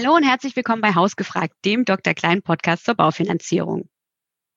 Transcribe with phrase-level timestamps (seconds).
[0.00, 2.14] Hallo und herzlich willkommen bei Hausgefragt, dem Dr.
[2.14, 3.88] Klein Podcast zur Baufinanzierung.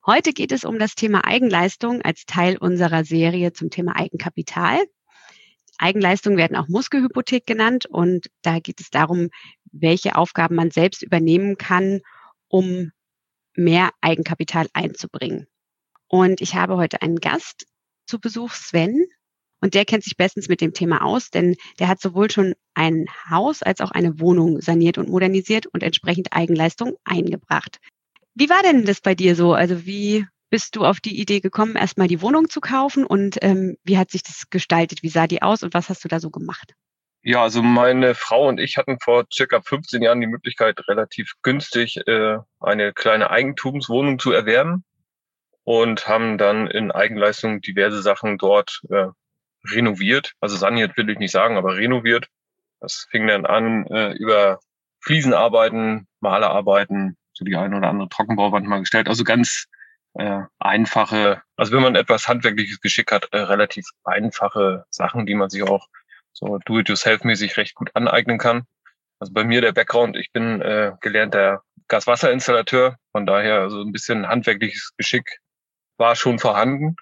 [0.06, 4.80] Heute geht es um das Thema Eigenleistung als Teil unserer Serie zum Thema Eigenkapital.
[5.80, 9.30] Eigenleistungen werden auch Muskelhypothek genannt und da geht es darum,
[9.71, 12.01] welche Aufgaben man selbst übernehmen kann,
[12.47, 12.91] um
[13.55, 15.47] mehr Eigenkapital einzubringen.
[16.07, 17.65] Und ich habe heute einen Gast
[18.05, 19.07] zu Besuch, Sven.
[19.62, 23.05] Und der kennt sich bestens mit dem Thema aus, denn der hat sowohl schon ein
[23.30, 27.79] Haus als auch eine Wohnung saniert und modernisiert und entsprechend Eigenleistung eingebracht.
[28.33, 29.54] Wie war denn das bei dir so?
[29.54, 33.78] Also wie bist du auf die Idee gekommen, erstmal die Wohnung zu kaufen und ähm,
[33.84, 35.04] wie hat sich das gestaltet?
[35.04, 36.74] Wie sah die aus und was hast du da so gemacht?
[37.24, 41.98] Ja, also meine Frau und ich hatten vor circa 15 Jahren die Möglichkeit, relativ günstig
[42.08, 44.84] äh, eine kleine Eigentumswohnung zu erwerben
[45.64, 49.08] und haben dann in Eigenleistung diverse Sachen dort äh,
[49.70, 50.34] renoviert.
[50.40, 52.28] Also saniert will ich nicht sagen, aber renoviert.
[52.80, 54.60] Das fing dann an äh, über
[55.02, 59.08] Fliesenarbeiten, Malerarbeiten, so die eine oder andere Trockenbauwand mal gestellt.
[59.08, 59.68] Also ganz
[60.13, 65.50] äh, einfache, also wenn man etwas handwerkliches Geschick hat, äh, relativ einfache Sachen, die man
[65.50, 65.88] sich auch
[66.33, 68.63] so do-it-yourself-mäßig recht gut aneignen kann.
[69.19, 74.28] Also bei mir der Background, ich bin äh, gelernter Gaswasserinstallateur, von daher so ein bisschen
[74.28, 75.39] handwerkliches Geschick
[75.97, 76.95] war schon vorhanden.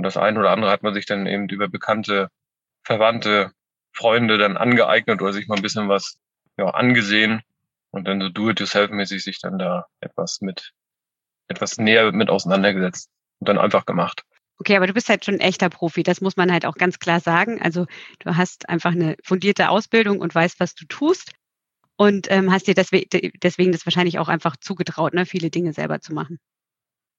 [0.00, 2.30] Und das eine oder andere hat man sich dann eben über bekannte,
[2.82, 3.52] verwandte
[3.92, 6.18] Freunde dann angeeignet oder sich mal ein bisschen was
[6.56, 7.42] ja, angesehen
[7.90, 10.72] und dann so do-it-yourself-mäßig sich dann da etwas mit,
[11.48, 14.22] etwas näher mit auseinandergesetzt und dann einfach gemacht.
[14.56, 16.98] Okay, aber du bist halt schon ein echter Profi, das muss man halt auch ganz
[16.98, 17.60] klar sagen.
[17.60, 17.84] Also
[18.20, 21.32] du hast einfach eine fundierte Ausbildung und weißt, was du tust
[21.96, 26.14] und ähm, hast dir deswegen, das wahrscheinlich auch einfach zugetraut, ne, viele Dinge selber zu
[26.14, 26.38] machen.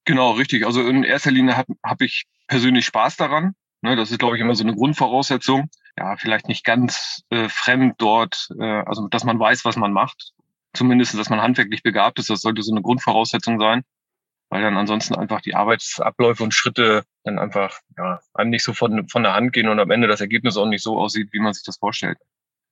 [0.05, 0.65] Genau, richtig.
[0.65, 3.55] Also in erster Linie habe hab ich persönlich Spaß daran.
[3.81, 5.69] Ne, das ist, glaube ich, immer so eine Grundvoraussetzung.
[5.97, 10.33] Ja, vielleicht nicht ganz äh, fremd dort, äh, also dass man weiß, was man macht.
[10.73, 13.83] Zumindest, dass man handwerklich begabt ist, das sollte so eine Grundvoraussetzung sein.
[14.49, 19.07] Weil dann ansonsten einfach die Arbeitsabläufe und Schritte dann einfach ja, einem nicht so von,
[19.07, 21.53] von der Hand gehen und am Ende das Ergebnis auch nicht so aussieht, wie man
[21.53, 22.17] sich das vorstellt.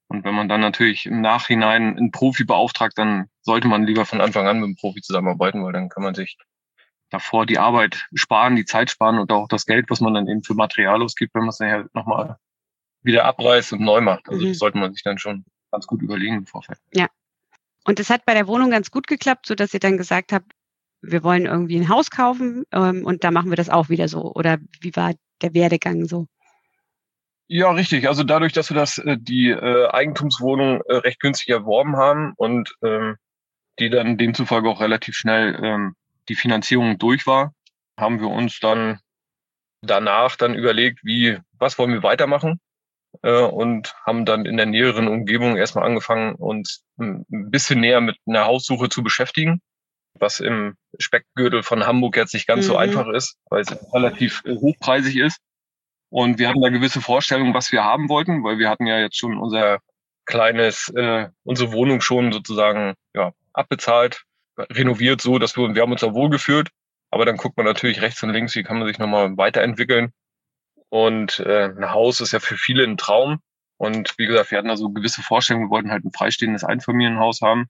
[0.09, 4.19] Und wenn man dann natürlich im Nachhinein einen Profi beauftragt, dann sollte man lieber von
[4.19, 6.37] Anfang an mit einem Profi zusammenarbeiten, weil dann kann man sich
[7.09, 10.43] davor die Arbeit sparen, die Zeit sparen und auch das Geld, was man dann eben
[10.43, 12.37] für Material ausgibt, wenn man es nachher nochmal
[13.01, 14.27] wieder abreißt und neu macht.
[14.29, 14.49] Also mhm.
[14.49, 16.79] das sollte man sich dann schon ganz gut überlegen im Vorfeld.
[16.93, 17.07] Ja.
[17.85, 20.51] Und es hat bei der Wohnung ganz gut geklappt, so dass ihr dann gesagt habt,
[21.01, 24.33] wir wollen irgendwie ein Haus kaufen ähm, und da machen wir das auch wieder so.
[24.33, 26.27] Oder wie war der Werdegang so?
[27.47, 28.07] Ja, richtig.
[28.07, 32.75] Also dadurch, dass wir das äh, die äh, Eigentumswohnung äh, recht günstig erworben haben und
[32.83, 33.15] ähm,
[33.79, 35.95] die dann demzufolge auch relativ schnell ähm,
[36.29, 37.53] die Finanzierung durch war,
[37.99, 38.99] haben wir uns dann
[39.81, 42.59] danach dann überlegt, wie, was wollen wir weitermachen?
[43.23, 48.17] Äh, und haben dann in der näheren Umgebung erstmal angefangen, uns ein bisschen näher mit
[48.25, 49.61] einer Haussuche zu beschäftigen,
[50.13, 52.67] was im Speckgürtel von Hamburg jetzt nicht ganz mhm.
[52.67, 55.39] so einfach ist, weil es relativ hochpreisig ist.
[56.11, 59.17] Und wir hatten da gewisse Vorstellungen, was wir haben wollten, weil wir hatten ja jetzt
[59.17, 59.79] schon unser
[60.25, 64.23] kleines, äh, unsere Wohnung schon sozusagen ja, abbezahlt
[64.69, 66.69] renoviert so, dass wir, wir haben uns da wohlgefühlt.
[67.11, 70.11] Aber dann guckt man natürlich rechts und links, wie kann man sich nochmal weiterentwickeln.
[70.89, 73.39] Und äh, ein Haus ist ja für viele ein Traum.
[73.77, 75.67] Und wie gesagt, wir hatten da so gewisse Vorstellungen.
[75.67, 77.67] Wir wollten halt ein freistehendes Einfamilienhaus haben.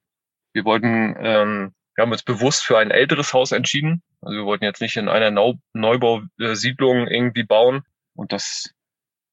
[0.52, 4.02] Wir wollten, ähm, wir haben uns bewusst für ein älteres Haus entschieden.
[4.20, 7.82] Also wir wollten jetzt nicht in einer Neu Neubausiedlung irgendwie bauen.
[8.14, 8.70] Und das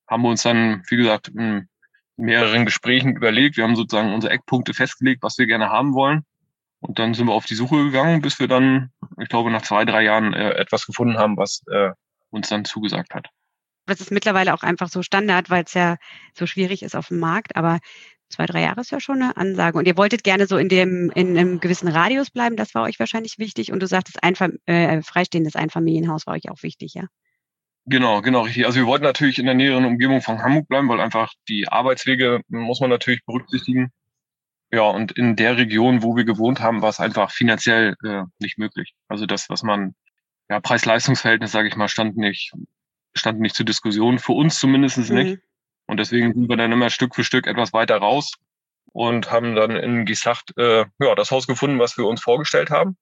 [0.08, 1.68] haben wir uns dann, wie gesagt, in
[2.16, 3.58] mehreren Gesprächen überlegt.
[3.58, 6.24] Wir haben sozusagen unsere Eckpunkte festgelegt, was wir gerne haben wollen.
[6.80, 9.86] Und dann sind wir auf die Suche gegangen, bis wir dann, ich glaube, nach zwei,
[9.86, 11.92] drei Jahren äh, etwas gefunden haben, was äh,
[12.30, 13.30] uns dann zugesagt hat.
[13.88, 15.96] Das ist mittlerweile auch einfach so Standard, weil es ja
[16.34, 17.56] so schwierig ist auf dem Markt.
[17.56, 17.80] Aber
[18.30, 19.78] zwei, drei Jahre ist ja schon eine Ansage.
[19.78, 22.58] Und ihr wolltet gerne so in dem in einem gewissen Radius bleiben.
[22.58, 23.72] Das war euch wahrscheinlich wichtig.
[23.72, 27.06] Und du sagtest, ein äh, freistehendes Einfamilienhaus war euch auch wichtig, ja?
[27.86, 28.66] Genau, genau, richtig.
[28.66, 32.42] Also wir wollten natürlich in der näheren Umgebung von Hamburg bleiben, weil einfach die Arbeitswege
[32.50, 33.94] muss man natürlich berücksichtigen.
[34.72, 38.58] Ja, und in der Region, wo wir gewohnt haben, war es einfach finanziell äh, nicht
[38.58, 38.94] möglich.
[39.08, 39.96] Also das, was man,
[40.50, 42.52] ja, Preis-Leistungs-Verhältnis, sage ich mal, stand nicht,
[43.16, 45.16] stand nicht zur Diskussion, für uns zumindest mhm.
[45.16, 45.40] nicht.
[45.88, 48.34] Und deswegen sind wir dann immer Stück für Stück etwas weiter raus
[48.92, 52.98] und haben dann in Gisacht äh, ja, das Haus gefunden, was wir uns vorgestellt haben.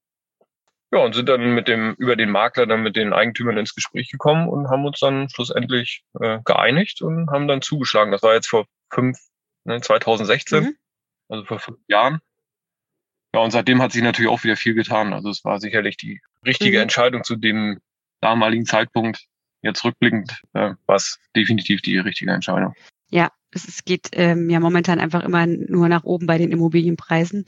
[0.92, 4.08] Ja, und sind dann mit dem, über den Makler dann mit den Eigentümern ins Gespräch
[4.08, 8.12] gekommen und haben uns dann schlussendlich äh, geeinigt und haben dann zugeschlagen.
[8.12, 9.18] Das war jetzt vor fünf,
[9.64, 10.62] ne, 2016.
[10.62, 10.76] Mhm
[11.28, 12.20] also vor fünf Jahren.
[13.34, 15.12] Ja, und seitdem hat sich natürlich auch wieder viel getan.
[15.12, 16.82] Also es war sicherlich die richtige mhm.
[16.84, 17.80] Entscheidung zu dem
[18.20, 19.26] damaligen Zeitpunkt.
[19.62, 22.74] Jetzt rückblickend äh, war es definitiv die richtige Entscheidung.
[23.10, 27.44] Ja, es, geht ähm, ja momentan einfach immer nur nach oben bei den Immobilienpreisen.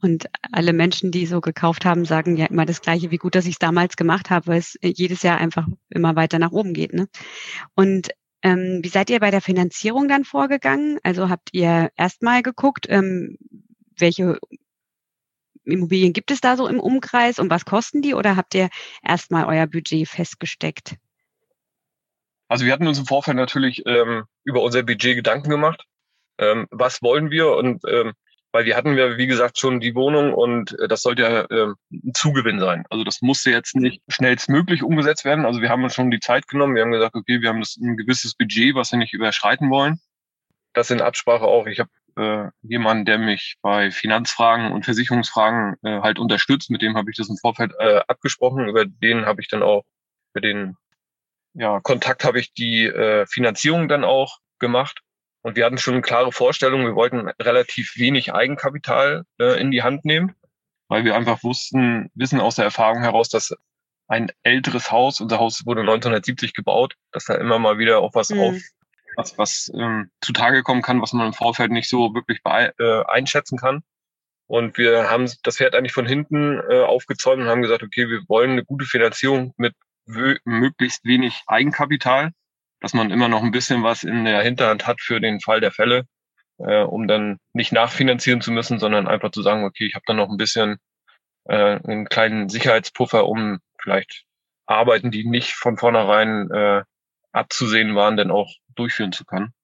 [0.00, 3.46] Und alle Menschen, die so gekauft haben, sagen ja immer das Gleiche, wie gut, dass
[3.46, 6.92] ich es damals gemacht habe, weil es jedes Jahr einfach immer weiter nach oben geht.
[6.92, 7.08] Ne?
[7.74, 8.10] Und
[8.44, 10.98] ähm, wie seid ihr bei der Finanzierung dann vorgegangen?
[11.02, 13.38] Also habt ihr erstmal geguckt, ähm,
[13.96, 14.38] welche
[15.64, 18.68] Immobilien gibt es da so im Umkreis und was kosten die oder habt ihr
[19.02, 20.96] erstmal euer Budget festgesteckt?
[22.46, 25.86] Also wir hatten uns im Vorfeld natürlich ähm, über unser Budget Gedanken gemacht.
[26.36, 27.52] Ähm, was wollen wir?
[27.52, 28.12] Und ähm,
[28.54, 31.74] weil wir hatten ja, wie gesagt, schon die Wohnung und äh, das sollte ja äh,
[31.90, 32.84] ein Zugewinn sein.
[32.88, 35.44] Also das musste jetzt nicht schnellstmöglich umgesetzt werden.
[35.44, 36.76] Also wir haben uns schon die Zeit genommen.
[36.76, 39.98] Wir haben gesagt, okay, wir haben das ein gewisses Budget, was wir nicht überschreiten wollen.
[40.72, 41.66] Das in Absprache auch.
[41.66, 46.70] Ich habe äh, jemanden, der mich bei Finanzfragen und Versicherungsfragen äh, halt unterstützt.
[46.70, 48.68] Mit dem habe ich das im Vorfeld äh, abgesprochen.
[48.68, 49.82] Über den habe ich dann auch,
[50.32, 50.76] für den
[51.54, 55.00] ja, Kontakt habe ich die äh, Finanzierung dann auch gemacht.
[55.44, 59.82] Und wir hatten schon eine klare Vorstellung, wir wollten relativ wenig Eigenkapital äh, in die
[59.82, 60.34] Hand nehmen,
[60.88, 63.54] weil wir einfach wussten, wissen aus der Erfahrung heraus, dass
[64.08, 68.30] ein älteres Haus, unser Haus wurde 1970 gebaut, dass da immer mal wieder auch was
[68.30, 68.40] mhm.
[68.40, 68.54] auf
[69.16, 73.58] was, was ähm, zutage kommen kann, was man im Vorfeld nicht so wirklich äh, einschätzen
[73.58, 73.82] kann.
[74.46, 78.22] Und wir haben das Pferd eigentlich von hinten äh, aufgezäumt und haben gesagt, okay, wir
[78.28, 79.74] wollen eine gute Finanzierung mit
[80.06, 82.32] möglichst wenig Eigenkapital,
[82.84, 85.72] dass man immer noch ein bisschen was in der Hinterhand hat für den Fall der
[85.72, 86.04] Fälle,
[86.58, 90.18] äh, um dann nicht nachfinanzieren zu müssen, sondern einfach zu sagen, okay, ich habe dann
[90.18, 90.76] noch ein bisschen
[91.44, 94.24] äh, einen kleinen Sicherheitspuffer, um vielleicht
[94.66, 96.82] Arbeiten, die nicht von vornherein äh,
[97.32, 99.54] abzusehen waren, dann auch durchführen zu können.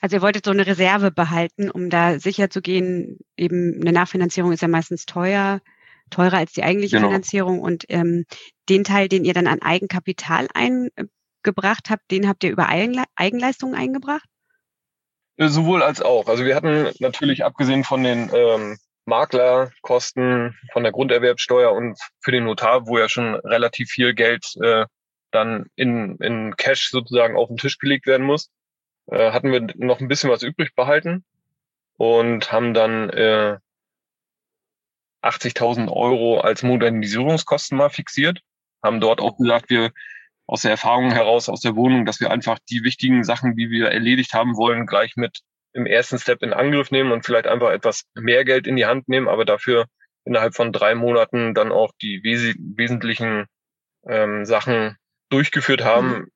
[0.00, 4.50] Also ihr wolltet so eine Reserve behalten, um da sicher zu gehen, eben eine Nachfinanzierung
[4.50, 5.60] ist ja meistens teuer,
[6.10, 7.10] teurer als die eigentliche genau.
[7.10, 8.24] Finanzierung und ähm,
[8.68, 10.48] den Teil, den ihr dann an Eigenkapital
[11.42, 14.28] eingebracht habt, den habt ihr über Eigenleistungen eingebracht?
[15.36, 16.28] Äh, sowohl als auch.
[16.28, 22.44] Also wir hatten natürlich abgesehen von den ähm, Maklerkosten, von der Grunderwerbsteuer und für den
[22.44, 24.86] Notar, wo ja schon relativ viel Geld äh,
[25.30, 28.50] dann in, in Cash sozusagen auf den Tisch gelegt werden muss,
[29.06, 31.24] äh, hatten wir noch ein bisschen was übrig behalten
[31.96, 33.58] und haben dann äh,
[35.22, 38.40] 80.000 Euro als Modernisierungskosten mal fixiert,
[38.82, 39.92] haben dort auch gesagt, wir
[40.50, 43.88] aus der Erfahrung heraus aus der Wohnung, dass wir einfach die wichtigen Sachen, die wir
[43.90, 45.42] erledigt haben wollen, gleich mit
[45.72, 49.08] im ersten Step in Angriff nehmen und vielleicht einfach etwas mehr Geld in die Hand
[49.08, 49.86] nehmen, aber dafür
[50.24, 53.46] innerhalb von drei Monaten dann auch die wes wesentlichen
[54.04, 54.96] ähm, Sachen
[55.28, 56.28] durchgeführt haben.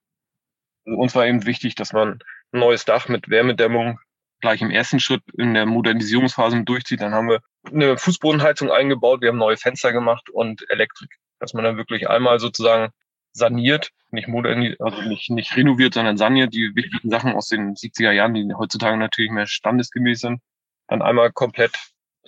[0.85, 0.97] Mhm.
[0.97, 2.21] Uns war eben wichtig, dass man
[2.53, 3.99] ein neues Dach mit Wärmedämmung
[4.41, 7.01] gleich im ersten Schritt in der Modernisierungsphase durchzieht.
[7.01, 11.11] Dann haben wir eine Fußbodenheizung eingebaut, wir haben neue Fenster gemacht und Elektrik.
[11.41, 12.93] Dass man dann wirklich einmal sozusagen
[13.35, 18.13] saniert, nicht moderniert, also nicht, nicht renoviert, sondern saniert, die wichtigen Sachen aus den 70er
[18.13, 20.41] Jahren, die heutzutage natürlich mehr standesgemäß sind,
[20.89, 21.77] dann einmal komplett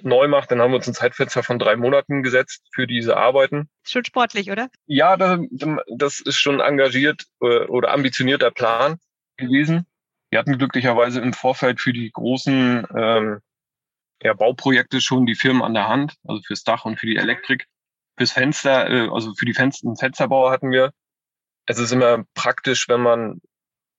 [0.03, 3.71] neu macht, dann haben wir uns ein Zeitfenster von drei Monaten gesetzt für diese Arbeiten.
[3.85, 4.69] Schon sportlich, oder?
[4.87, 5.41] Ja, das,
[5.97, 8.99] das ist schon engagiert äh, oder ambitionierter Plan
[9.39, 9.87] gewesen.
[10.31, 13.41] Wir hatten glücklicherweise im Vorfeld für die großen ähm,
[14.23, 17.67] ja, Bauprojekte schon die Firmen an der Hand, also fürs Dach und für die Elektrik.
[18.17, 20.93] Fürs Fenster, äh, also für die Fenster, Fensterbauer hatten wir.
[21.67, 23.41] Es ist immer praktisch, wenn man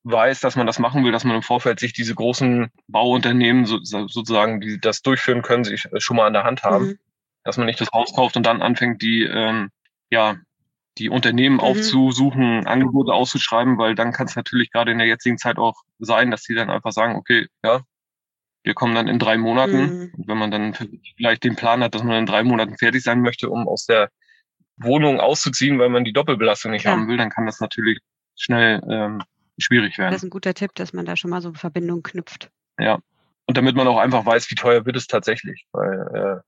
[0.04, 3.80] weiß, dass man das machen will, dass man im Vorfeld sich diese großen Bauunternehmen so,
[3.82, 6.86] sozusagen, die das durchführen können, sich äh, schon mal an der Hand haben.
[6.86, 7.00] Mhm.
[7.44, 9.70] Dass man nicht das Haus kauft und dann anfängt, die, ähm,
[10.10, 10.36] ja,
[10.98, 11.62] die Unternehmen mhm.
[11.62, 16.32] aufzusuchen, Angebote auszuschreiben, weil dann kann es natürlich gerade in der jetzigen Zeit auch sein,
[16.32, 17.82] dass die dann einfach sagen, okay, ja,
[18.64, 19.78] wir kommen dann in drei Monaten.
[19.78, 20.12] Mhm.
[20.18, 20.74] Und wenn man dann
[21.16, 24.10] vielleicht den Plan hat, dass man in drei Monaten fertig sein möchte, um aus der
[24.78, 26.92] Wohnung auszuziehen, weil man die Doppelbelastung nicht ja.
[26.92, 28.00] haben will, dann kann das natürlich
[28.36, 29.24] schnell ähm,
[29.58, 30.12] schwierig werden.
[30.12, 32.52] Das ist ein guter Tipp, dass man da schon mal so eine Verbindung knüpft.
[32.80, 33.00] Ja.
[33.46, 35.66] Und damit man auch einfach weiß, wie teuer wird es tatsächlich.
[35.72, 36.42] Weil äh,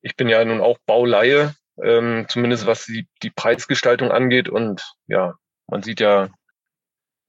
[0.00, 4.48] ich bin ja nun auch Bauleihe, ähm, zumindest was die, die Preisgestaltung angeht.
[4.48, 5.34] Und ja,
[5.66, 6.30] man sieht ja,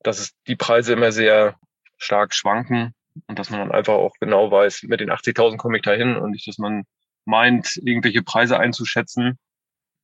[0.01, 1.59] dass es die Preise immer sehr
[1.97, 2.93] stark schwanken
[3.27, 6.15] und dass man dann einfach auch genau weiß, mit den 80.000 komme ich da hin
[6.15, 6.83] und nicht, dass man
[7.25, 9.37] meint, irgendwelche Preise einzuschätzen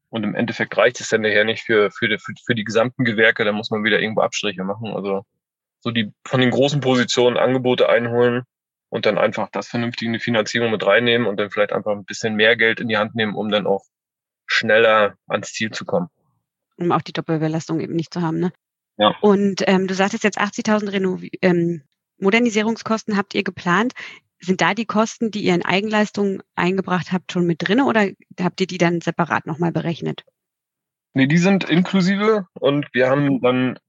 [0.10, 3.04] und im Endeffekt reicht es dann nachher nicht für, für, die, für, für die gesamten
[3.04, 4.94] Gewerke, da muss man wieder irgendwo Abstriche machen.
[4.96, 5.24] Also
[5.80, 8.44] so die von den großen Positionen Angebote einholen
[8.90, 12.56] und dann einfach das vernünftige Finanzierung mit reinnehmen und dann vielleicht einfach ein bisschen mehr
[12.56, 13.84] Geld in die Hand nehmen, um dann auch
[14.48, 16.08] schneller ans Ziel zu kommen.
[16.78, 18.52] Um auch die Doppelbelastung eben nicht zu haben, ne?
[18.98, 19.16] Ja.
[19.22, 21.84] Und ähm, du sagtest jetzt 80.000 ähm,
[22.18, 23.94] Modernisierungskosten habt ihr geplant.
[24.40, 28.62] Sind da die Kosten, die ihr in Eigenleistungen eingebracht habt, schon mit drin oder habt
[28.62, 30.24] ihr die dann separat nochmal berechnet?
[31.14, 33.80] Nee, die sind inklusive und wir haben dann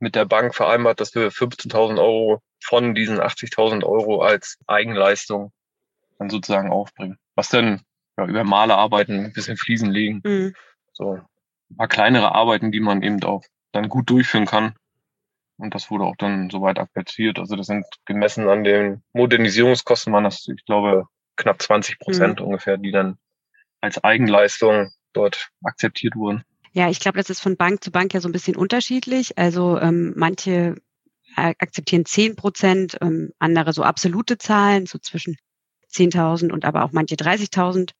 [0.00, 5.52] mit der Bank vereinbart, dass wir 15.000 Euro von diesen 80.000 Euro als Eigenleistung
[6.18, 7.18] dann sozusagen aufbringen.
[7.34, 7.82] Was dann
[8.16, 10.22] ja, über Male arbeiten, ein bisschen Fliesen legen.
[10.24, 10.54] Mhm.
[10.92, 11.18] So
[11.70, 14.74] ein paar kleinere Arbeiten, die man eben auch dann gut durchführen kann.
[15.56, 17.38] Und das wurde auch dann soweit akzeptiert.
[17.38, 21.06] Also das sind gemessen an den Modernisierungskosten waren das, ich glaube,
[21.36, 22.46] knapp 20 Prozent mhm.
[22.46, 23.18] ungefähr, die dann
[23.80, 26.44] als Eigenleistung dort akzeptiert wurden.
[26.72, 29.38] Ja, ich glaube, das ist von Bank zu Bank ja so ein bisschen unterschiedlich.
[29.38, 30.74] Also ähm, manche
[31.36, 35.36] akzeptieren 10 Prozent, ähm, andere so absolute Zahlen, so zwischen
[35.92, 37.90] 10.000 und aber auch manche 30.000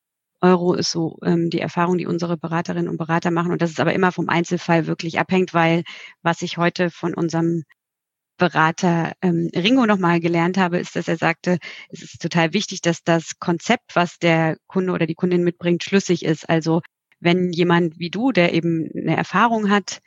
[0.45, 3.51] Euro ist so ähm, die Erfahrung, die unsere Beraterinnen und Berater machen.
[3.51, 5.83] Und das ist aber immer vom Einzelfall wirklich abhängt, weil
[6.21, 7.63] was ich heute von unserem
[8.37, 11.57] Berater ähm, Ringo nochmal gelernt habe, ist, dass er sagte,
[11.89, 16.25] es ist total wichtig, dass das Konzept, was der Kunde oder die Kundin mitbringt, schlüssig
[16.25, 16.47] ist.
[16.49, 16.81] Also
[17.19, 20.01] wenn jemand wie du, der eben eine Erfahrung hat,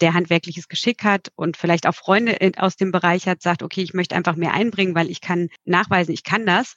[0.00, 3.94] der handwerkliches Geschick hat und vielleicht auch Freunde aus dem Bereich hat, sagt, okay, ich
[3.94, 6.74] möchte einfach mehr einbringen, weil ich kann nachweisen, ich kann das.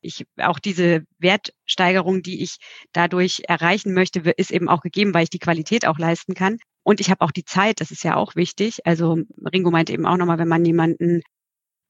[0.00, 2.56] Ich, auch diese Wertsteigerung, die ich
[2.92, 6.58] dadurch erreichen möchte, ist eben auch gegeben, weil ich die Qualität auch leisten kann.
[6.82, 8.86] Und ich habe auch die Zeit, das ist ja auch wichtig.
[8.86, 9.18] Also
[9.52, 11.22] Ringo meinte eben auch nochmal, wenn man jemanden,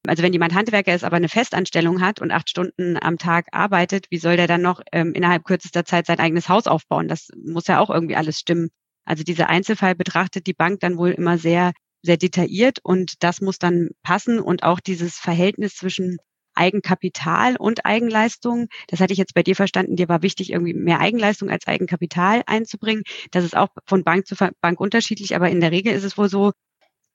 [0.06, 4.06] also wenn jemand Handwerker ist, aber eine Festanstellung hat und acht Stunden am Tag arbeitet,
[4.10, 7.08] wie soll der dann noch ähm, innerhalb kürzester Zeit sein eigenes Haus aufbauen?
[7.08, 8.70] Das muss ja auch irgendwie alles stimmen.
[9.04, 13.58] Also dieser Einzelfall betrachtet die Bank dann wohl immer sehr, sehr detailliert und das muss
[13.58, 16.18] dann passen und auch dieses Verhältnis zwischen
[16.60, 18.68] Eigenkapital und Eigenleistung.
[18.88, 19.96] Das hatte ich jetzt bei dir verstanden.
[19.96, 23.02] Dir war wichtig, irgendwie mehr Eigenleistung als Eigenkapital einzubringen.
[23.30, 26.28] Das ist auch von Bank zu Bank unterschiedlich, aber in der Regel ist es wohl
[26.28, 26.52] so,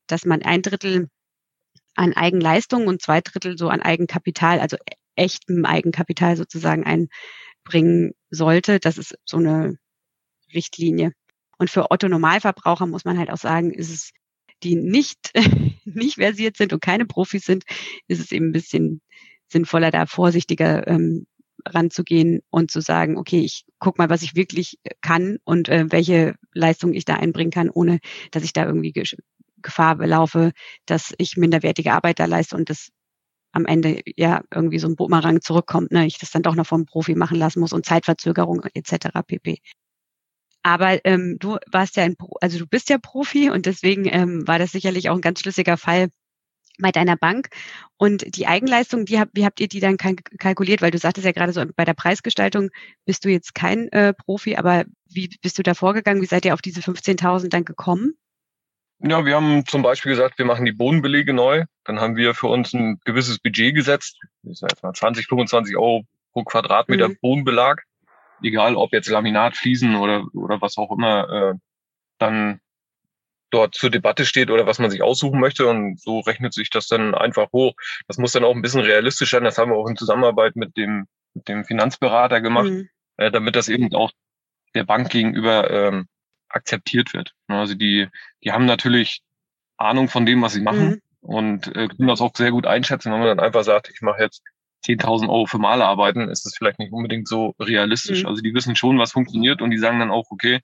[0.07, 1.09] dass man ein Drittel
[1.95, 4.77] an Eigenleistung und zwei Drittel so an Eigenkapital, also
[5.15, 8.79] echtem Eigenkapital sozusagen einbringen sollte.
[8.79, 9.77] Das ist so eine
[10.53, 11.13] Richtlinie.
[11.57, 14.11] Und für Otto Normalverbraucher muss man halt auch sagen, ist es,
[14.63, 15.31] die nicht,
[15.85, 17.63] nicht versiert sind und keine Profis sind,
[18.07, 19.01] ist es eben ein bisschen
[19.47, 21.27] sinnvoller, da vorsichtiger ähm,
[21.67, 25.85] ranzugehen und zu sagen, okay, ich guck mal, was ich wirklich äh, kann und äh,
[25.89, 27.99] welche Leistung ich da einbringen kann, ohne
[28.31, 28.93] dass ich da irgendwie
[29.61, 30.51] Gefahr laufe,
[30.85, 32.89] dass ich minderwertige Arbeit da leiste und das
[33.51, 36.85] am Ende ja irgendwie so ein Bumerang zurückkommt, ne, ich das dann doch noch vom
[36.85, 39.21] Profi machen lassen muss und Zeitverzögerung etc.
[39.25, 39.59] pp.
[40.61, 44.59] Aber ähm, du warst ja ein, also du bist ja Profi und deswegen ähm, war
[44.59, 46.09] das sicherlich auch ein ganz schlüssiger Fall
[46.79, 47.49] bei deiner Bank.
[47.97, 50.81] Und die Eigenleistung, die, wie habt ihr die dann kalkuliert?
[50.81, 52.69] Weil du sagtest ja gerade so, bei der Preisgestaltung
[53.05, 56.21] bist du jetzt kein äh, Profi, aber wie bist du da vorgegangen?
[56.21, 58.15] Wie seid ihr auf diese 15.000 dann gekommen?
[58.99, 61.65] Ja, wir haben zum Beispiel gesagt, wir machen die Bodenbelege neu.
[61.83, 64.19] Dann haben wir für uns ein gewisses Budget gesetzt.
[64.43, 67.17] Ich sag jetzt mal 20, 25 Euro pro Quadratmeter mhm.
[67.21, 67.83] Bodenbelag.
[68.41, 71.53] Egal ob jetzt Laminat, Fliesen oder, oder was auch immer äh,
[72.17, 72.59] dann
[73.55, 75.65] dort zur Debatte steht oder was man sich aussuchen möchte.
[75.67, 77.73] Und so rechnet sich das dann einfach hoch.
[78.07, 79.43] Das muss dann auch ein bisschen realistisch sein.
[79.43, 82.89] Das haben wir auch in Zusammenarbeit mit dem, mit dem Finanzberater gemacht, mhm.
[83.17, 84.11] äh, damit das eben auch
[84.73, 86.07] der Bank gegenüber ähm,
[86.49, 87.33] akzeptiert wird.
[87.47, 88.07] Also die,
[88.43, 89.21] die haben natürlich
[89.77, 91.01] Ahnung von dem, was sie machen mhm.
[91.21, 93.11] und äh, können das auch sehr gut einschätzen.
[93.11, 94.43] Wenn man dann einfach sagt, ich mache jetzt
[94.85, 98.23] 10.000 Euro für Malerarbeiten, ist das vielleicht nicht unbedingt so realistisch.
[98.23, 98.29] Mhm.
[98.29, 100.59] Also die wissen schon, was funktioniert und die sagen dann auch, okay,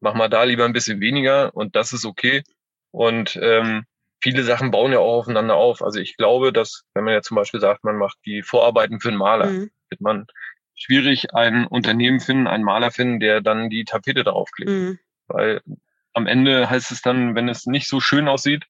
[0.00, 2.42] mach mal da lieber ein bisschen weniger und das ist okay.
[2.90, 3.84] Und ähm,
[4.20, 5.82] viele Sachen bauen ja auch aufeinander auf.
[5.82, 9.08] Also ich glaube, dass, wenn man ja zum Beispiel sagt, man macht die Vorarbeiten für
[9.08, 9.70] einen Maler, mhm.
[9.88, 10.26] wird man
[10.74, 14.70] schwierig ein Unternehmen finden, einen Maler finden, der dann die Tapete darauf klebt.
[14.70, 14.98] Mhm.
[15.28, 15.60] Weil
[16.12, 18.66] am Ende heißt es dann, wenn es nicht so schön aussieht,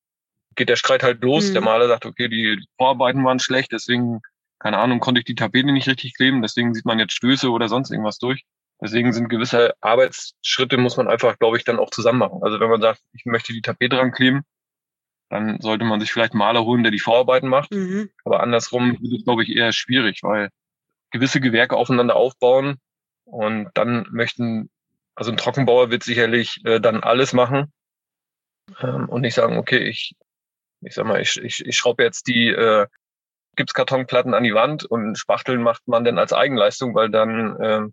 [0.57, 1.49] geht der Streit halt los.
[1.49, 1.53] Mhm.
[1.55, 4.21] Der Maler sagt, okay, die Vorarbeiten waren schlecht, deswegen,
[4.59, 7.69] keine Ahnung, konnte ich die Tapete nicht richtig kleben, deswegen sieht man jetzt Stöße oder
[7.69, 8.45] sonst irgendwas durch.
[8.83, 12.41] Deswegen sind gewisse Arbeitsschritte muss man einfach, glaube ich, dann auch zusammen machen.
[12.43, 14.43] Also wenn man sagt, ich möchte die Tapete dran kleben,
[15.29, 17.71] dann sollte man sich vielleicht Maler holen, der die Vorarbeiten macht.
[17.71, 18.11] Mhm.
[18.25, 20.51] Aber andersrum wird es, glaube ich, eher schwierig, weil
[21.11, 22.79] gewisse Gewerke aufeinander aufbauen
[23.25, 24.71] und dann möchten,
[25.15, 27.73] also ein Trockenbauer wird sicherlich äh, dann alles machen
[28.81, 30.15] ähm, und nicht sagen, okay, ich,
[30.81, 32.87] ich sag mal, ich, ich, ich schraube jetzt die äh,
[33.57, 37.93] Gipskartonplatten an die Wand und Spachteln macht man dann als Eigenleistung, weil dann ähm,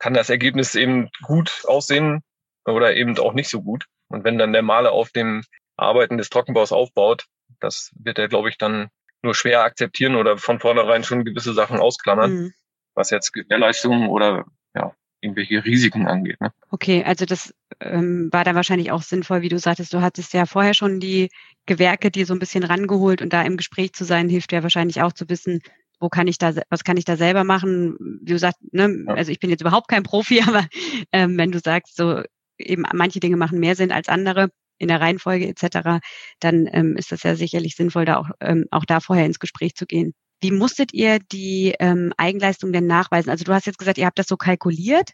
[0.00, 2.22] kann das Ergebnis eben gut aussehen
[2.64, 3.86] oder eben auch nicht so gut.
[4.08, 5.42] Und wenn dann der Maler auf dem
[5.76, 7.26] Arbeiten des Trockenbaus aufbaut,
[7.60, 8.88] das wird er, glaube ich, dann
[9.22, 12.52] nur schwer akzeptieren oder von vornherein schon gewisse Sachen ausklammern, mhm.
[12.94, 16.40] was jetzt Gewährleistungen oder ja, irgendwelche Risiken angeht.
[16.40, 16.52] Ne?
[16.70, 20.46] Okay, also das ähm, war dann wahrscheinlich auch sinnvoll, wie du sagtest, du hattest ja
[20.46, 21.30] vorher schon die
[21.66, 25.02] Gewerke, die so ein bisschen rangeholt und da im Gespräch zu sein, hilft ja wahrscheinlich
[25.02, 25.60] auch zu wissen,
[26.00, 27.96] wo kann ich da, was kann ich da selber machen?
[28.22, 29.14] Wie du sagst, ne, ja.
[29.14, 30.66] also ich bin jetzt überhaupt kein Profi, aber
[31.12, 32.22] ähm, wenn du sagst, so
[32.58, 36.00] eben manche Dinge machen mehr Sinn als andere in der Reihenfolge etc.,
[36.40, 39.74] dann ähm, ist das ja sicherlich sinnvoll, da auch, ähm, auch da vorher ins Gespräch
[39.74, 40.14] zu gehen.
[40.40, 43.30] Wie musstet ihr die ähm, Eigenleistung denn nachweisen?
[43.30, 45.10] Also du hast jetzt gesagt, ihr habt das so kalkuliert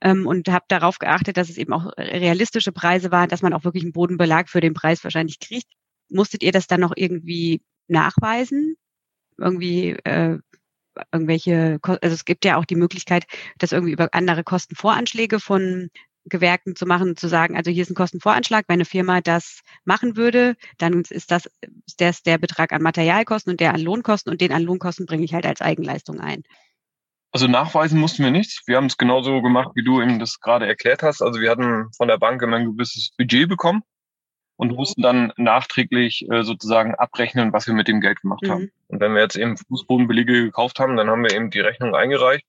[0.00, 3.64] ähm, und habt darauf geachtet, dass es eben auch realistische Preise waren, dass man auch
[3.64, 5.70] wirklich einen Bodenbelag für den Preis wahrscheinlich kriegt.
[6.08, 8.76] Musstet ihr das dann noch irgendwie nachweisen?
[9.40, 10.38] Irgendwie äh,
[11.12, 13.26] irgendwelche, also es gibt ja auch die Möglichkeit,
[13.58, 15.90] das irgendwie über andere Kostenvoranschläge von
[16.26, 20.16] Gewerken zu machen, zu sagen, also hier ist ein Kostenvoranschlag, wenn eine Firma das machen
[20.16, 21.50] würde, dann ist das,
[21.96, 25.34] das der Betrag an Materialkosten und der an Lohnkosten und den an Lohnkosten bringe ich
[25.34, 26.42] halt als Eigenleistung ein.
[27.32, 28.62] Also nachweisen mussten wir nichts.
[28.66, 31.22] Wir haben es genauso gemacht, wie du eben das gerade erklärt hast.
[31.22, 33.82] Also wir hatten von der Bank immer ein gewisses Budget bekommen
[34.60, 38.50] und mussten dann nachträglich äh, sozusagen abrechnen, was wir mit dem Geld gemacht mhm.
[38.50, 38.70] haben.
[38.88, 42.44] Und wenn wir jetzt eben Fußbodenbelege gekauft haben, dann haben wir eben die Rechnung eingereicht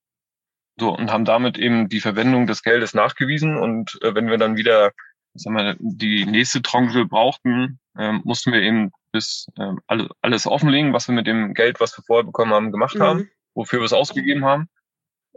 [0.77, 3.55] so, und haben damit eben die Verwendung des Geldes nachgewiesen.
[3.55, 4.91] Und äh, wenn wir dann wieder
[5.35, 10.91] sagen wir, die nächste Tranche brauchten, äh, mussten wir eben bis äh, alle, alles offenlegen,
[10.91, 13.03] was wir mit dem Geld, was wir vorher bekommen haben, gemacht mhm.
[13.03, 14.67] haben, wofür wir es ausgegeben haben.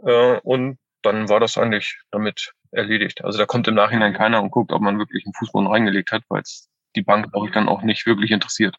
[0.03, 3.23] Äh, und dann war das eigentlich damit erledigt.
[3.23, 6.23] Also da kommt im Nachhinein keiner und guckt, ob man wirklich einen Fußboden reingelegt hat,
[6.29, 8.75] weil es die Bank, glaube ich, dann auch nicht wirklich interessiert.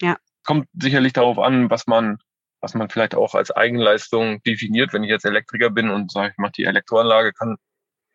[0.00, 0.16] Ja.
[0.44, 2.18] Kommt sicherlich darauf an, was man
[2.62, 4.92] was man vielleicht auch als Eigenleistung definiert.
[4.92, 7.56] Wenn ich jetzt Elektriker bin und sage, ich mache die Elektroanlage, kann,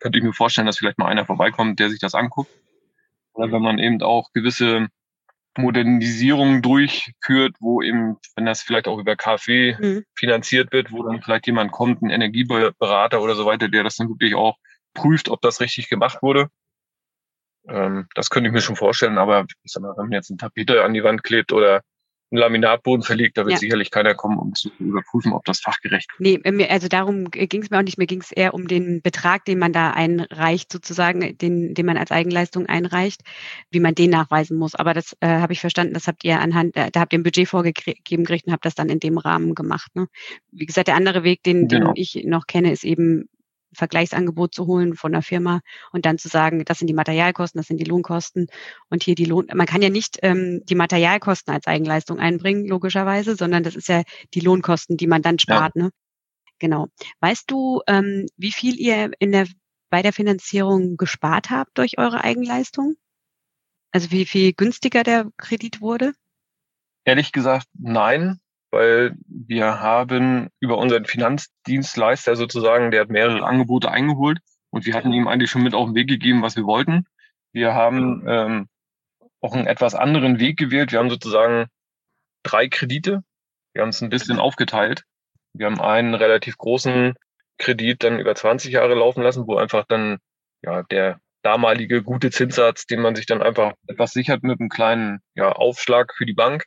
[0.00, 2.50] könnte ich mir vorstellen, dass vielleicht mal einer vorbeikommt, der sich das anguckt.
[3.34, 4.88] Oder wenn man eben auch gewisse
[5.56, 10.04] Modernisierungen durchführt, wo eben, wenn das vielleicht auch über KfW mhm.
[10.14, 14.08] finanziert wird, wo dann vielleicht jemand kommt, ein Energieberater oder so weiter, der das dann
[14.08, 14.56] wirklich auch
[14.94, 16.48] prüft, ob das richtig gemacht wurde.
[17.68, 20.38] Ähm, das könnte ich mir schon vorstellen, aber ich sag mal, wenn man jetzt ein
[20.38, 21.82] Tapete an die Wand klebt oder
[22.30, 23.58] einen Laminatboden verlegt, da wird ja.
[23.58, 26.20] sicherlich keiner kommen, um zu überprüfen, ob das fachgerecht ist.
[26.20, 27.96] Nee, also darum ging es mir auch nicht.
[27.96, 31.96] Mir ging es eher um den Betrag, den man da einreicht, sozusagen, den, den man
[31.96, 33.22] als Eigenleistung einreicht,
[33.70, 34.74] wie man den nachweisen muss.
[34.74, 37.22] Aber das äh, habe ich verstanden, das habt ihr anhand, äh, da habt ihr ein
[37.22, 39.94] Budget vorgegeben gekriegt und habt das dann in dem Rahmen gemacht.
[39.94, 40.06] Ne?
[40.52, 41.92] Wie gesagt, der andere Weg, den, genau.
[41.92, 43.28] den ich noch kenne, ist eben
[43.78, 45.60] Vergleichsangebot zu holen von der Firma
[45.92, 48.48] und dann zu sagen, das sind die Materialkosten, das sind die Lohnkosten
[48.90, 49.46] und hier die Lohn.
[49.54, 54.02] Man kann ja nicht ähm, die Materialkosten als Eigenleistung einbringen, logischerweise, sondern das ist ja
[54.34, 55.72] die Lohnkosten, die man dann spart.
[55.76, 55.84] Ja.
[55.84, 55.90] Ne?
[56.58, 56.88] Genau.
[57.20, 59.46] Weißt du, ähm, wie viel ihr in der
[59.90, 62.96] bei der Finanzierung gespart habt durch eure Eigenleistung?
[63.90, 66.12] Also wie viel günstiger der Kredit wurde?
[67.04, 68.38] Ehrlich gesagt, nein
[68.70, 74.38] weil wir haben über unseren Finanzdienstleister sozusagen, der hat mehrere Angebote eingeholt
[74.70, 77.06] und wir hatten ihm eigentlich schon mit auf den Weg gegeben, was wir wollten.
[77.52, 78.68] Wir haben ähm,
[79.40, 80.92] auch einen etwas anderen Weg gewählt.
[80.92, 81.66] Wir haben sozusagen
[82.42, 83.22] drei Kredite.
[83.72, 85.04] Wir haben es ein bisschen aufgeteilt.
[85.54, 87.14] Wir haben einen relativ großen
[87.58, 90.18] Kredit dann über 20 Jahre laufen lassen, wo einfach dann
[90.62, 95.20] ja der damalige gute Zinssatz, den man sich dann einfach etwas sichert mit einem kleinen
[95.34, 96.64] ja, Aufschlag für die Bank,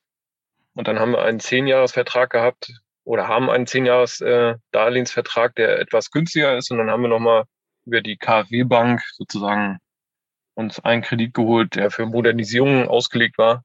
[0.73, 6.57] und dann haben wir einen Zehnjahresvertrag gehabt oder haben einen Zehnjahres-Darlehensvertrag, äh, der etwas günstiger
[6.57, 6.71] ist.
[6.71, 7.45] Und dann haben wir nochmal
[7.85, 9.79] über die KfW-Bank sozusagen
[10.53, 13.63] uns einen Kredit geholt, der für Modernisierungen ausgelegt war.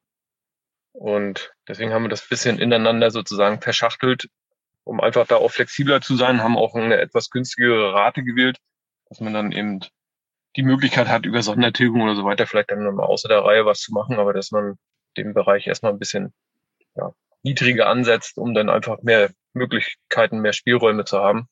[0.93, 4.29] Und deswegen haben wir das bisschen ineinander sozusagen verschachtelt,
[4.85, 8.59] um einfach da auch flexibler zu sein, haben auch eine etwas günstigere Rate gewählt,
[9.09, 9.81] dass man dann eben
[10.57, 13.81] die Möglichkeit hat, über Sondertilgung oder so weiter vielleicht dann nochmal außer der Reihe was
[13.81, 14.79] zu machen, aber dass man
[15.19, 16.33] den Bereich erstmal ein bisschen
[16.97, 21.49] ja, niedriger ansetzt, um dann einfach mehr Möglichkeiten, mehr Spielräume zu haben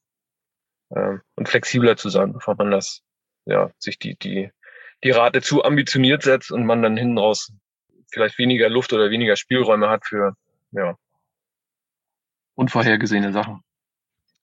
[0.91, 3.03] äh, und flexibler zu sein, bevor man das,
[3.47, 4.51] ja, sich die, die,
[5.03, 7.53] die Rate zu ambitioniert setzt und man dann hinten raus
[8.13, 10.35] vielleicht weniger Luft oder weniger Spielräume hat für,
[10.73, 10.97] ja,
[12.55, 13.61] unvorhergesehene Sachen.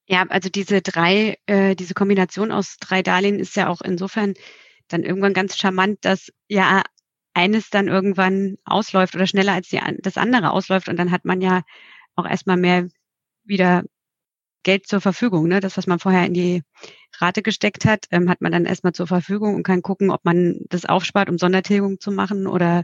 [0.07, 4.33] Ja, also diese drei, äh, diese Kombination aus drei Darlehen ist ja auch insofern
[4.89, 6.83] dann irgendwann ganz charmant, dass ja
[7.33, 11.41] eines dann irgendwann ausläuft oder schneller als die, das andere ausläuft und dann hat man
[11.41, 11.61] ja
[12.15, 12.87] auch erstmal mehr
[13.43, 13.83] wieder
[14.63, 15.47] Geld zur Verfügung.
[15.47, 15.59] Ne?
[15.59, 16.63] Das, was man vorher in die
[17.17, 20.59] Rate gesteckt hat, ähm, hat man dann erstmal zur Verfügung und kann gucken, ob man
[20.69, 22.83] das aufspart, um Sondertilgung zu machen oder,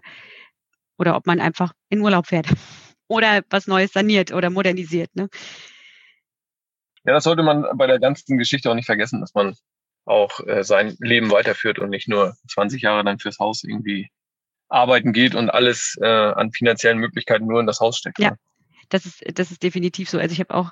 [0.97, 2.47] oder ob man einfach in Urlaub fährt
[3.07, 5.15] oder was Neues saniert oder modernisiert.
[5.15, 5.29] Ne?
[7.03, 9.55] Ja, das sollte man bei der ganzen Geschichte auch nicht vergessen, dass man
[10.05, 14.09] auch äh, sein Leben weiterführt und nicht nur 20 Jahre dann fürs Haus irgendwie
[14.69, 18.19] arbeiten geht und alles äh, an finanziellen Möglichkeiten nur in das Haus steckt.
[18.19, 18.35] Ja,
[18.89, 20.19] das ist, das ist definitiv so.
[20.19, 20.71] Also ich habe auch,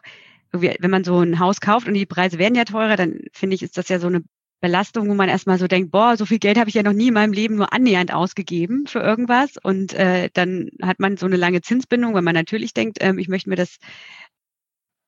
[0.51, 3.63] wenn man so ein Haus kauft und die Preise werden ja teurer, dann finde ich,
[3.63, 4.23] ist das ja so eine
[4.61, 7.09] Belastung, wo man erstmal so denkt, boah, so viel Geld habe ich ja noch nie
[7.09, 9.57] in meinem Leben nur annähernd ausgegeben für irgendwas.
[9.61, 13.27] Und äh, dann hat man so eine lange Zinsbindung, weil man natürlich denkt, ähm, ich
[13.27, 13.77] möchte mir das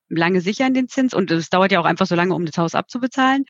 [0.08, 1.14] lange sichern, den Zins.
[1.14, 3.46] Und es dauert ja auch einfach so lange, um das Haus abzubezahlen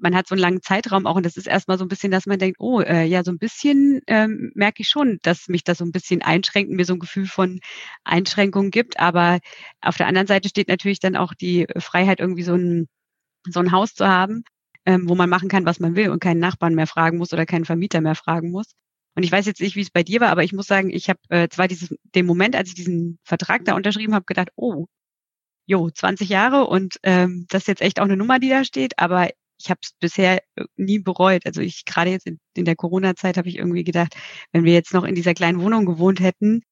[0.00, 2.26] man hat so einen langen Zeitraum auch und das ist erstmal so ein bisschen, dass
[2.26, 5.78] man denkt, oh, äh, ja, so ein bisschen ähm, merke ich schon, dass mich das
[5.78, 7.60] so ein bisschen einschränkt, mir so ein Gefühl von
[8.04, 8.98] Einschränkung gibt.
[8.98, 9.40] Aber
[9.80, 12.88] auf der anderen Seite steht natürlich dann auch die Freiheit, irgendwie so ein,
[13.48, 14.44] so ein Haus zu haben,
[14.86, 17.46] ähm, wo man machen kann, was man will und keinen Nachbarn mehr fragen muss oder
[17.46, 18.72] keinen Vermieter mehr fragen muss.
[19.16, 21.08] Und ich weiß jetzt nicht, wie es bei dir war, aber ich muss sagen, ich
[21.08, 24.86] habe äh, zwar dieses, den Moment, als ich diesen Vertrag da unterschrieben habe, gedacht, oh,
[25.66, 28.98] jo, 20 Jahre und ähm, das ist jetzt echt auch eine Nummer, die da steht,
[28.98, 29.30] aber
[29.62, 31.46] ich habe es bisher äh, nie bereut.
[31.46, 34.16] Also ich gerade jetzt in, in der Corona-Zeit habe ich irgendwie gedacht,
[34.52, 36.62] wenn wir jetzt noch in dieser kleinen Wohnung gewohnt hätten,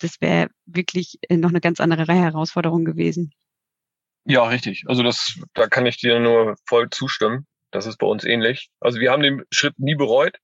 [0.00, 3.32] das wäre wirklich äh, noch eine ganz andere Herausforderung gewesen.
[4.26, 4.84] Ja, richtig.
[4.86, 7.46] Also das, da kann ich dir nur voll zustimmen.
[7.70, 8.70] Das ist bei uns ähnlich.
[8.80, 10.38] Also wir haben den Schritt nie bereut.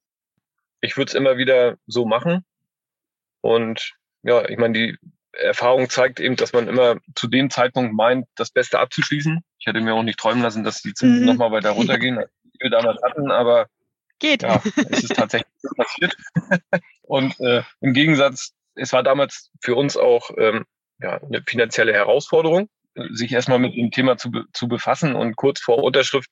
[0.80, 2.44] Ich würde es immer wieder so machen.
[3.40, 4.98] Und ja, ich meine, die
[5.32, 9.40] Erfahrung zeigt eben, dass man immer zu dem Zeitpunkt meint, das Beste abzuschließen.
[9.58, 11.26] Ich hätte mir auch nicht träumen lassen, dass die Zinsen mhm.
[11.26, 13.66] nochmal weiter runtergehen, als wir damals hatten, aber
[14.20, 14.42] Geht.
[14.42, 16.14] Ja, es ist tatsächlich passiert.
[17.02, 20.66] Und äh, im Gegensatz, es war damals für uns auch ähm,
[21.00, 22.68] ja, eine finanzielle Herausforderung,
[23.12, 26.28] sich erstmal mit dem Thema zu, zu befassen und kurz vor Unterschrift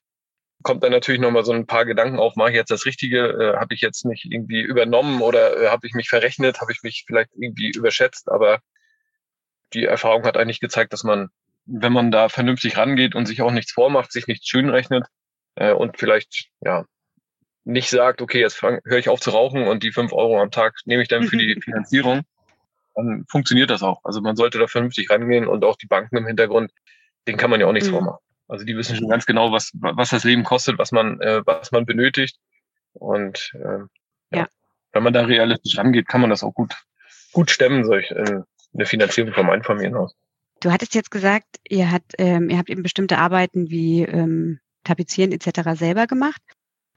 [0.62, 3.56] kommt dann natürlich nochmal so ein paar Gedanken auf, mache ich jetzt das Richtige, äh,
[3.56, 7.04] habe ich jetzt nicht irgendwie übernommen oder äh, habe ich mich verrechnet, habe ich mich
[7.06, 8.61] vielleicht irgendwie überschätzt, aber
[9.72, 11.28] die Erfahrung hat eigentlich gezeigt, dass man,
[11.66, 15.04] wenn man da vernünftig rangeht und sich auch nichts vormacht, sich nichts schönrechnet
[15.57, 16.85] äh, und vielleicht ja
[17.64, 20.74] nicht sagt, okay, jetzt höre ich auf zu rauchen und die fünf Euro am Tag
[20.87, 22.22] nehme ich dann für die Finanzierung,
[22.94, 24.00] dann funktioniert das auch.
[24.04, 26.72] Also man sollte da vernünftig rangehen und auch die Banken im Hintergrund,
[27.26, 27.94] denen kann man ja auch nichts mhm.
[27.94, 28.18] vormachen.
[28.48, 31.70] Also die wissen schon ganz genau, was, was das Leben kostet, was man, äh, was
[31.70, 32.38] man benötigt.
[32.94, 33.81] Und äh,
[34.31, 34.38] ja.
[34.40, 34.48] ja.
[34.92, 36.74] wenn man da realistisch rangeht, kann man das auch gut,
[37.33, 38.40] gut stemmen, solch, äh,
[38.74, 40.14] eine Finanzierung vom Einfamilienhaus.
[40.61, 45.33] Du hattest jetzt gesagt, ihr, hat, ähm, ihr habt eben bestimmte Arbeiten wie ähm, Tapezieren
[45.33, 45.78] etc.
[45.78, 46.40] selber gemacht.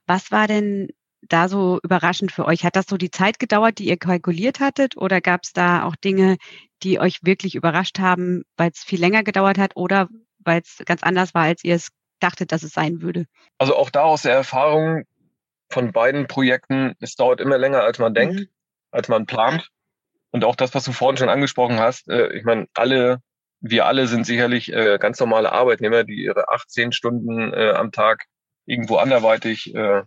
[0.08, 0.90] Was war denn
[1.22, 2.64] da so überraschend für euch?
[2.64, 4.98] Hat das so die Zeit gedauert, die ihr kalkuliert hattet?
[4.98, 6.38] Oder gab es da auch Dinge,
[6.84, 11.04] die euch wirklich überrascht haben, weil es viel länger gedauert hat oder weil es ganz
[11.04, 13.26] anders war, als ihr es dachtet, dass es sein würde?
[13.60, 15.04] Also auch da aus der Erfahrung
[15.70, 18.48] von beiden Projekten, es dauert immer länger, als man denkt, mhm.
[18.92, 19.70] als man plant.
[20.32, 23.20] Und auch das, was du vorhin schon angesprochen hast, äh, ich meine, alle,
[23.60, 28.26] wir alle sind sicherlich äh, ganz normale Arbeitnehmer, die ihre 18 Stunden äh, am Tag
[28.66, 30.04] irgendwo anderweitig äh,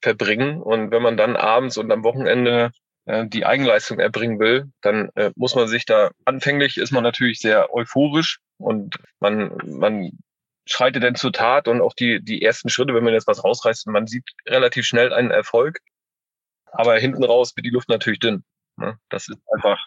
[0.00, 0.60] verbringen.
[0.60, 2.70] Und wenn man dann abends und am Wochenende
[3.06, 7.38] äh, die Eigenleistung erbringen will, dann äh, muss man sich da, anfänglich ist man natürlich
[7.40, 10.18] sehr euphorisch und man, man
[10.66, 13.86] schreitet dann zur Tat und auch die, die ersten Schritte, wenn man jetzt was rausreißt,
[13.88, 15.78] man sieht relativ schnell einen Erfolg.
[16.72, 18.42] Aber hinten raus wird die Luft natürlich dünn.
[18.76, 18.98] Ne?
[19.08, 19.78] Das ist einfach,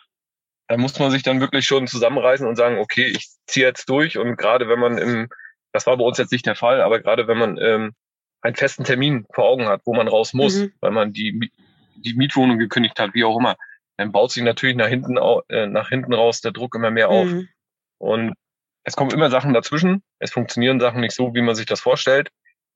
[0.67, 4.17] da muss man sich dann wirklich schon zusammenreißen und sagen, okay, ich ziehe jetzt durch.
[4.17, 5.29] Und gerade wenn man im,
[5.71, 7.93] das war bei uns jetzt nicht der Fall, aber gerade wenn man ähm,
[8.41, 10.73] einen festen Termin vor Augen hat, wo man raus muss, mhm.
[10.79, 11.51] weil man die,
[11.95, 13.55] die Mietwohnung gekündigt hat, wie auch immer,
[13.97, 15.17] dann baut sich natürlich nach hinten,
[15.49, 17.27] äh, nach hinten raus der Druck immer mehr auf.
[17.27, 17.47] Mhm.
[17.97, 18.33] Und
[18.83, 20.03] es kommen immer Sachen dazwischen.
[20.19, 22.29] Es funktionieren Sachen nicht so, wie man sich das vorstellt.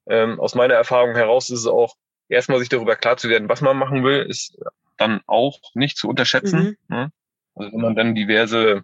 [0.10, 1.96] Ähm, aus meiner Erfahrung heraus ist es auch,
[2.28, 4.58] erstmal sich darüber klar zu werden, was man machen will, ist
[5.02, 6.78] dann auch nicht zu unterschätzen.
[6.88, 6.96] Mhm.
[6.96, 7.12] Ne?
[7.56, 8.84] Also wenn man dann diverse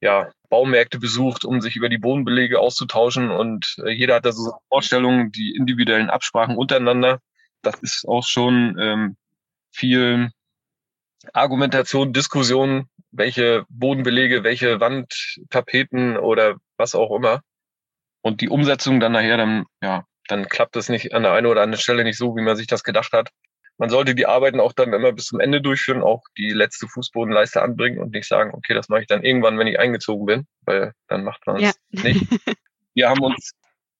[0.00, 4.52] ja, Baumärkte besucht, um sich über die Bodenbelege auszutauschen und äh, jeder hat da so
[4.68, 7.20] Vorstellungen, die individuellen Absprachen untereinander.
[7.62, 9.16] Das ist auch schon ähm,
[9.72, 10.30] viel
[11.32, 17.40] Argumentation, Diskussion, welche Bodenbelege, welche Wandtapeten oder was auch immer.
[18.22, 21.62] Und die Umsetzung dann nachher, dann, ja, dann klappt das nicht an der einen oder
[21.62, 23.30] anderen Stelle nicht so, wie man sich das gedacht hat
[23.78, 27.62] man sollte die Arbeiten auch dann immer bis zum Ende durchführen, auch die letzte Fußbodenleiste
[27.62, 30.92] anbringen und nicht sagen, okay, das mache ich dann irgendwann, wenn ich eingezogen bin, weil
[31.06, 32.02] dann macht man es ja.
[32.02, 32.26] nicht.
[32.94, 33.52] Wir haben uns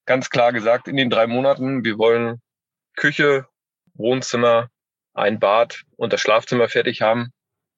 [0.07, 2.41] ganz klar gesagt, in den drei Monaten, wir wollen
[2.97, 3.47] Küche,
[3.95, 4.71] Wohnzimmer,
[5.15, 7.31] ein Bad und das Schlafzimmer fertig haben,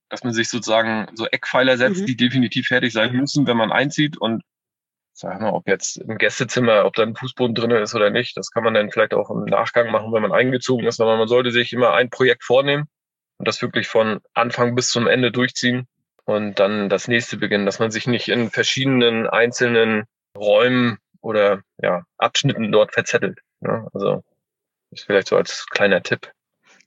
[0.08, 2.06] dass man sich sozusagen so Eckpfeiler setzt, mhm.
[2.06, 4.42] die definitiv fertig sein müssen, wenn man einzieht und
[5.12, 8.50] sagen wir, ob jetzt im Gästezimmer, ob da ein Fußboden drin ist oder nicht, das
[8.50, 11.50] kann man dann vielleicht auch im Nachgang machen, wenn man eingezogen ist, aber man sollte
[11.50, 12.84] sich immer ein Projekt vornehmen
[13.38, 15.86] und das wirklich von Anfang bis zum Ende durchziehen
[16.24, 20.04] und dann das nächste beginnen, dass man sich nicht in verschiedenen einzelnen
[20.36, 23.40] Räumen oder ja, Abschnitten dort verzettelt.
[23.60, 24.22] Ja, also
[24.90, 26.32] ist vielleicht so als kleiner Tipp.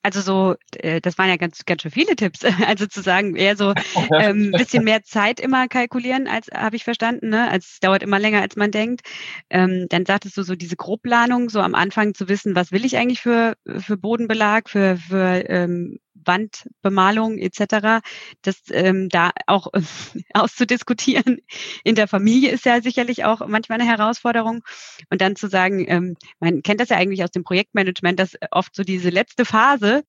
[0.03, 2.41] Also so, äh, das waren ja ganz, ganz schön viele Tipps.
[2.67, 3.75] Also zu sagen, eher so ein
[4.19, 7.49] ähm, bisschen mehr Zeit immer kalkulieren, als habe ich verstanden, ne?
[7.49, 9.01] Als es dauert immer länger, als man denkt.
[9.49, 12.97] Ähm, dann sagtest du so diese Grobplanung, so am Anfang zu wissen, was will ich
[12.97, 18.03] eigentlich für, für Bodenbelag, für, für ähm, Wandbemalung etc.
[18.41, 19.81] Das ähm, da auch äh,
[20.33, 21.39] auszudiskutieren
[21.83, 24.63] in der Familie ist ja sicherlich auch manchmal eine Herausforderung.
[25.09, 28.75] Und dann zu sagen, ähm, man kennt das ja eigentlich aus dem Projektmanagement, dass oft
[28.75, 30.03] so diese letzte Phase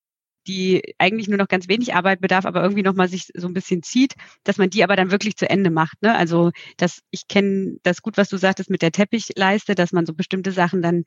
[0.47, 3.55] die eigentlich nur noch ganz wenig Arbeit bedarf, aber irgendwie noch mal sich so ein
[3.55, 6.03] bisschen zieht, dass man die aber dann wirklich zu Ende macht.
[6.03, 6.15] Ne?
[6.15, 10.15] Also das, ich kenne das gut, was du sagtest mit der Teppichleiste, dass man so
[10.15, 11.05] bestimmte Sachen dann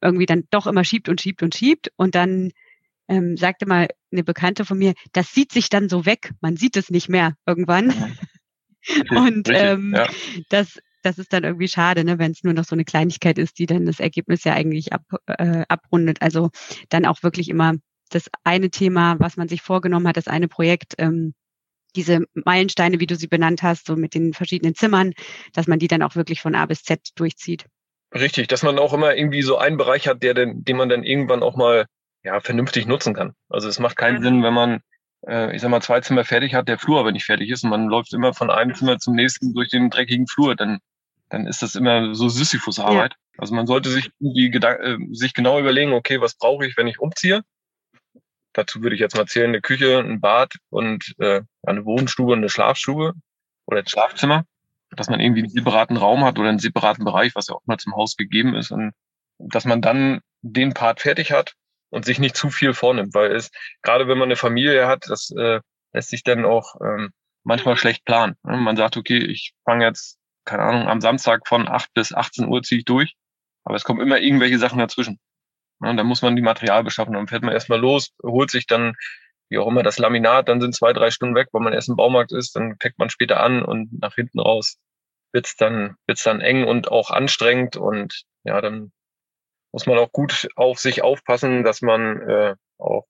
[0.00, 2.50] irgendwie dann doch immer schiebt und schiebt und schiebt und dann
[3.08, 6.76] ähm, sagte mal eine Bekannte von mir, das sieht sich dann so weg, man sieht
[6.76, 7.92] es nicht mehr irgendwann.
[9.10, 10.08] und ähm, ja.
[10.48, 13.58] das, das ist dann irgendwie schade, ne, wenn es nur noch so eine Kleinigkeit ist,
[13.58, 16.22] die dann das Ergebnis ja eigentlich ab, äh, abrundet.
[16.22, 16.50] Also
[16.88, 17.74] dann auch wirklich immer
[18.10, 21.34] das eine Thema, was man sich vorgenommen hat, das eine Projekt, ähm,
[21.94, 25.12] diese Meilensteine, wie du sie benannt hast, so mit den verschiedenen Zimmern,
[25.52, 27.66] dass man die dann auch wirklich von A bis Z durchzieht.
[28.14, 31.04] Richtig, dass man auch immer irgendwie so einen Bereich hat, der den, den man dann
[31.04, 31.86] irgendwann auch mal
[32.24, 33.34] ja vernünftig nutzen kann.
[33.48, 34.22] Also es macht keinen mhm.
[34.22, 34.80] Sinn, wenn man
[35.26, 37.70] äh, ich sag mal zwei Zimmer fertig hat, der Flur aber nicht fertig ist und
[37.70, 40.78] man läuft immer von einem Zimmer zum nächsten durch den dreckigen Flur, dann
[41.32, 43.12] dann ist das immer so Sisyphus-Arbeit.
[43.12, 43.18] Ja.
[43.38, 47.00] Also man sollte sich irgendwie äh, sich genau überlegen, okay, was brauche ich, wenn ich
[47.00, 47.42] umziehe?
[48.52, 52.38] Dazu würde ich jetzt mal zählen, eine Küche, ein Bad und äh, eine Wohnstube und
[52.38, 53.14] eine Schlafstube
[53.64, 54.44] oder ein Schlafzimmer,
[54.90, 57.78] dass man irgendwie einen separaten Raum hat oder einen separaten Bereich, was ja auch mal
[57.78, 58.92] zum Haus gegeben ist und
[59.38, 61.54] dass man dann den Part fertig hat
[61.92, 63.50] und sich nicht zu viel vornimmt, weil es
[63.82, 65.60] gerade wenn man eine Familie hat, das äh,
[65.92, 67.10] lässt sich dann auch ähm,
[67.44, 68.34] manchmal schlecht planen.
[68.42, 68.56] Ne?
[68.56, 72.62] Man sagt, okay, ich fange jetzt, keine Ahnung, am Samstag von 8 bis 18 Uhr
[72.62, 73.14] ziehe ich durch,
[73.64, 75.20] aber es kommen immer irgendwelche Sachen dazwischen.
[75.82, 77.14] Ja, dann muss man die Material beschaffen.
[77.14, 78.94] Dann fährt man erstmal los, holt sich dann,
[79.50, 81.96] wie auch immer, das Laminat, dann sind zwei, drei Stunden weg, weil man erst im
[81.96, 84.78] Baumarkt ist, dann fängt man später an und nach hinten raus
[85.32, 88.92] wird's dann, wird's dann eng und auch anstrengend und ja, dann
[89.72, 93.06] muss man auch gut auf sich aufpassen, dass man äh, auch,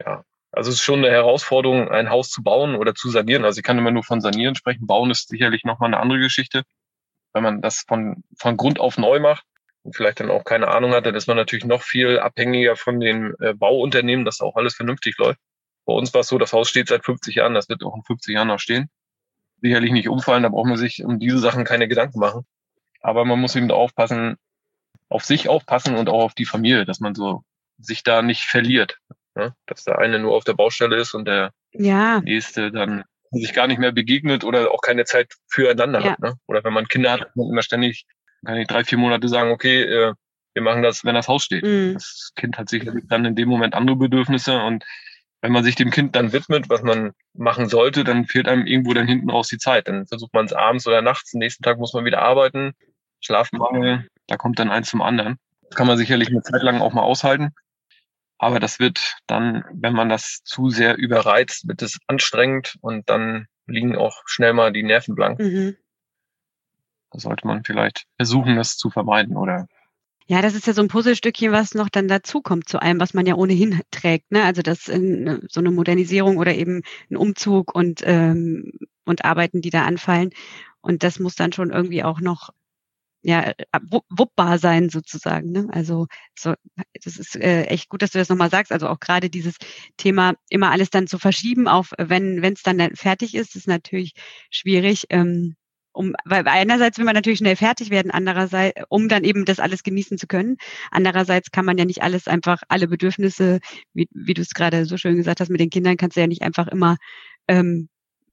[0.00, 3.44] ja, also es ist schon eine Herausforderung, ein Haus zu bauen oder zu sanieren.
[3.44, 4.86] Also ich kann immer nur von sanieren sprechen.
[4.86, 6.62] Bauen ist sicherlich nochmal eine andere Geschichte.
[7.32, 9.44] Wenn man das von, von Grund auf neu macht,
[9.86, 13.00] und vielleicht dann auch keine Ahnung hat, dann ist man natürlich noch viel abhängiger von
[13.00, 15.38] den äh, Bauunternehmen, dass auch alles vernünftig läuft.
[15.86, 18.02] Bei uns war es so, das Haus steht seit 50 Jahren, das wird auch in
[18.02, 18.90] 50 Jahren noch stehen.
[19.62, 22.44] Sicherlich nicht umfallen, da braucht man sich um diese Sachen keine Gedanken machen.
[23.00, 24.36] Aber man muss eben aufpassen,
[25.08, 27.42] auf sich aufpassen und auch auf die Familie, dass man so
[27.78, 28.98] sich da nicht verliert.
[29.34, 29.54] Ne?
[29.66, 32.20] Dass der eine nur auf der Baustelle ist und der ja.
[32.20, 36.12] nächste dann sich gar nicht mehr begegnet oder auch keine Zeit füreinander ja.
[36.12, 36.20] hat.
[36.20, 36.34] Ne?
[36.46, 38.06] Oder wenn man Kinder hat, man immer ständig
[38.44, 40.14] kann ich drei, vier Monate sagen, okay, äh,
[40.54, 41.64] wir machen das, wenn das Haus steht.
[41.64, 41.94] Mhm.
[41.94, 44.84] Das Kind hat sicherlich dann in dem Moment andere Bedürfnisse und
[45.42, 48.94] wenn man sich dem Kind dann widmet, was man machen sollte, dann fehlt einem irgendwo
[48.94, 49.86] dann hinten raus die Zeit.
[49.86, 52.72] Dann versucht man es abends oder nachts, den nächsten Tag muss man wieder arbeiten,
[53.20, 55.38] Schlafmangel, da kommt dann eins zum anderen.
[55.62, 57.54] Das kann man sicherlich eine Zeit lang auch mal aushalten.
[58.38, 63.46] Aber das wird dann, wenn man das zu sehr überreizt, wird es anstrengend und dann
[63.66, 65.38] liegen auch schnell mal die Nerven blank.
[65.38, 65.76] Mhm.
[67.10, 69.66] Da sollte man vielleicht versuchen, das zu vermeiden oder
[70.28, 73.26] ja, das ist ja so ein Puzzlestückchen, was noch dann dazukommt zu allem, was man
[73.26, 74.32] ja ohnehin trägt.
[74.32, 74.42] Ne?
[74.42, 78.72] Also das in, so eine Modernisierung oder eben ein Umzug und ähm,
[79.04, 80.30] und Arbeiten, die da anfallen.
[80.80, 82.50] Und das muss dann schon irgendwie auch noch
[83.26, 83.52] ja
[84.08, 85.50] wuppbar sein sozusagen.
[85.50, 85.66] Ne?
[85.70, 86.06] Also
[86.38, 86.54] so,
[87.04, 88.72] das ist äh, echt gut, dass du das nochmal sagst.
[88.72, 89.56] Also auch gerade dieses
[89.96, 94.12] Thema immer alles dann zu verschieben, auf wenn wenn es dann fertig ist, ist natürlich
[94.50, 95.06] schwierig.
[95.10, 95.56] Ähm,
[95.92, 99.82] um, weil einerseits will man natürlich schnell fertig werden, andererseits, um dann eben das alles
[99.82, 100.56] genießen zu können.
[100.90, 103.60] Andererseits kann man ja nicht alles einfach, alle Bedürfnisse,
[103.94, 106.26] wie, wie du es gerade so schön gesagt hast, mit den Kindern kannst du ja
[106.26, 106.98] nicht einfach immer
[107.48, 107.88] ähm,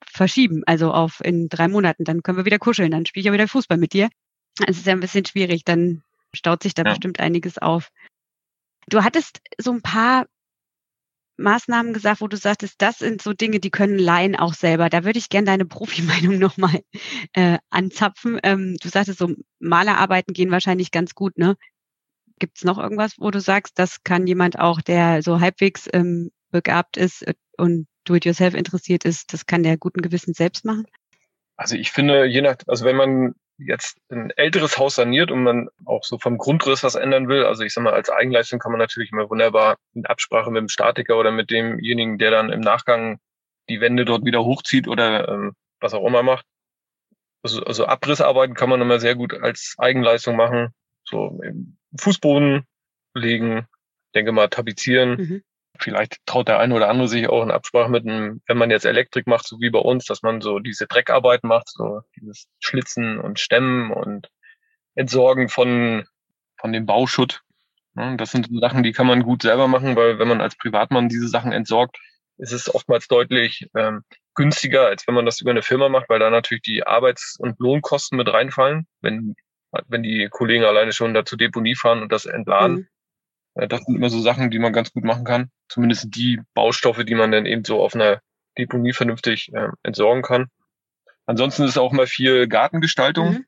[0.05, 0.63] verschieben.
[0.65, 3.47] Also auf in drei Monaten, dann können wir wieder kuscheln, dann spiele ich ja wieder
[3.47, 4.09] Fußball mit dir.
[4.65, 6.89] Es ist ja ein bisschen schwierig, dann staut sich da ja.
[6.89, 7.89] bestimmt einiges auf.
[8.87, 10.25] Du hattest so ein paar
[11.37, 14.89] Maßnahmen gesagt, wo du sagtest, das sind so Dinge, die können Laien auch selber.
[14.89, 16.81] Da würde ich gerne deine Profimeinung nochmal
[17.33, 18.39] äh, anzapfen.
[18.43, 21.55] Ähm, du sagtest, so Malerarbeiten gehen wahrscheinlich ganz gut, ne?
[22.39, 26.31] Gibt es noch irgendwas, wo du sagst, das kann jemand auch, der so halbwegs ähm,
[26.51, 30.85] begabt ist äh, und do-it-yourself interessiert ist, das kann der guten Gewissen selbst machen?
[31.55, 33.35] Also ich finde, je nach, also wenn man
[33.65, 37.63] jetzt ein älteres Haus saniert und man auch so vom Grundriss was ändern will, also
[37.63, 41.17] ich sag mal, als Eigenleistung kann man natürlich immer wunderbar in Absprache mit dem Statiker
[41.17, 43.19] oder mit demjenigen, der dann im Nachgang
[43.69, 46.45] die Wände dort wieder hochzieht oder ähm, was auch immer macht.
[47.43, 50.69] Also, also Abrissarbeiten kann man immer sehr gut als Eigenleistung machen.
[51.03, 51.39] So
[51.99, 52.65] Fußboden
[53.13, 53.67] legen,
[54.15, 55.43] denke mal tapezieren, mhm.
[55.79, 58.85] Vielleicht traut der eine oder andere sich auch in Absprache mit einem, wenn man jetzt
[58.85, 63.19] Elektrik macht, so wie bei uns, dass man so diese Dreckarbeit macht, so dieses Schlitzen
[63.19, 64.29] und Stemmen und
[64.95, 66.05] Entsorgen von,
[66.59, 67.41] von dem Bauschutt.
[67.95, 71.27] Das sind Sachen, die kann man gut selber machen, weil wenn man als Privatmann diese
[71.27, 71.97] Sachen entsorgt,
[72.37, 74.03] ist es oftmals deutlich ähm,
[74.35, 77.59] günstiger, als wenn man das über eine Firma macht, weil da natürlich die Arbeits- und
[77.59, 79.35] Lohnkosten mit reinfallen, wenn,
[79.87, 82.75] wenn die Kollegen alleine schon dazu Deponie fahren und das entladen.
[82.75, 82.87] Mhm.
[83.55, 85.51] Das sind immer so Sachen, die man ganz gut machen kann.
[85.69, 88.21] Zumindest die Baustoffe, die man dann eben so auf einer
[88.57, 90.47] Deponie vernünftig äh, entsorgen kann.
[91.25, 93.45] Ansonsten ist auch mal viel Gartengestaltung, mhm.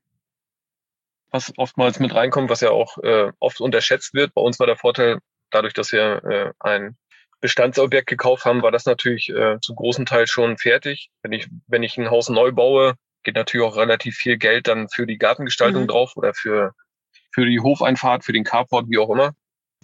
[1.31, 4.33] was oftmals mit reinkommt, was ja auch äh, oft unterschätzt wird.
[4.33, 5.19] Bei uns war der Vorteil,
[5.51, 6.97] dadurch, dass wir äh, ein
[7.41, 11.09] Bestandsobjekt gekauft haben, war das natürlich äh, zum großen Teil schon fertig.
[11.21, 14.87] Wenn ich, wenn ich ein Haus neu baue, geht natürlich auch relativ viel Geld dann
[14.87, 15.87] für die Gartengestaltung mhm.
[15.87, 16.73] drauf oder für,
[17.33, 19.33] für die Hofeinfahrt, für den Carport, wie auch immer.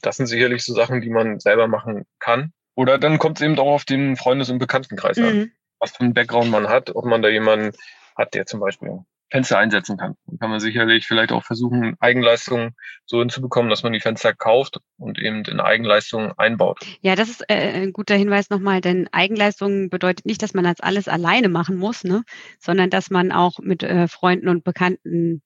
[0.01, 2.53] Das sind sicherlich so Sachen, die man selber machen kann.
[2.75, 5.25] Oder dann kommt es eben auch auf den Freundes- und Bekanntenkreis mhm.
[5.25, 7.75] an, was für einen Background man hat, ob man da jemanden
[8.15, 8.99] hat, der zum Beispiel
[9.31, 10.15] Fenster einsetzen kann.
[10.25, 14.79] Dann kann man sicherlich vielleicht auch versuchen, Eigenleistungen so hinzubekommen, dass man die Fenster kauft
[14.97, 16.79] und eben in Eigenleistungen einbaut.
[16.99, 20.81] Ja, das ist äh, ein guter Hinweis nochmal, denn Eigenleistungen bedeutet nicht, dass man das
[20.81, 22.23] alles alleine machen muss, ne?
[22.59, 25.41] sondern dass man auch mit äh, Freunden und Bekannten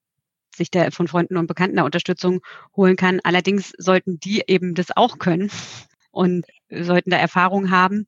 [0.58, 2.41] sich der, von Freunden und Bekannten der Unterstützung
[2.76, 3.20] holen kann.
[3.24, 5.52] Allerdings sollten die eben das auch können
[6.12, 8.08] und sollten da Erfahrung haben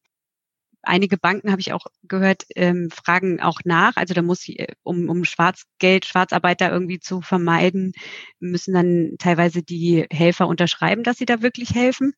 [0.87, 3.95] einige Banken, habe ich auch gehört, ähm, fragen auch nach.
[3.95, 7.93] Also da muss, äh, um, um Schwarzgeld, Schwarzarbeiter irgendwie zu vermeiden,
[8.39, 12.13] müssen dann teilweise die Helfer unterschreiben, dass sie da wirklich helfen.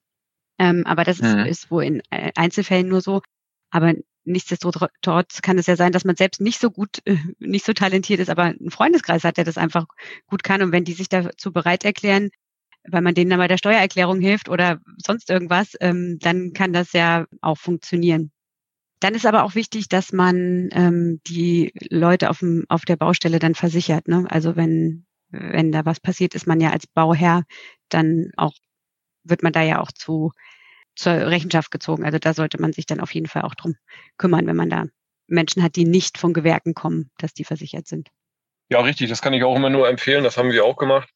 [0.57, 1.45] Ähm, aber das ist, mhm.
[1.45, 3.21] ist wohl in äh, Einzelfällen nur so.
[3.71, 3.93] Aber
[4.25, 8.19] nichtsdestotrotz kann es ja sein, dass man selbst nicht so gut, äh, nicht so talentiert
[8.19, 9.85] ist, aber einen Freundeskreis hat, der das einfach
[10.27, 10.61] gut kann.
[10.61, 12.29] Und wenn die sich dazu bereit erklären,
[12.87, 16.93] weil man denen dann bei der Steuererklärung hilft oder sonst irgendwas, ähm, dann kann das
[16.93, 18.31] ja auch funktionieren.
[18.99, 23.39] Dann ist aber auch wichtig, dass man ähm, die Leute auf, dem, auf der Baustelle
[23.39, 24.07] dann versichert.
[24.07, 24.25] Ne?
[24.29, 27.43] Also wenn, wenn da was passiert, ist man ja als Bauherr
[27.89, 28.53] dann auch,
[29.23, 30.31] wird man da ja auch zu
[30.99, 32.05] zur Rechenschaft gezogen.
[32.05, 33.75] Also da sollte man sich dann auf jeden Fall auch drum
[34.17, 34.85] kümmern, wenn man da
[35.27, 38.09] Menschen hat, die nicht von Gewerken kommen, dass die versichert sind.
[38.69, 39.09] Ja, richtig.
[39.09, 40.23] Das kann ich auch immer nur empfehlen.
[40.23, 41.09] Das haben wir auch gemacht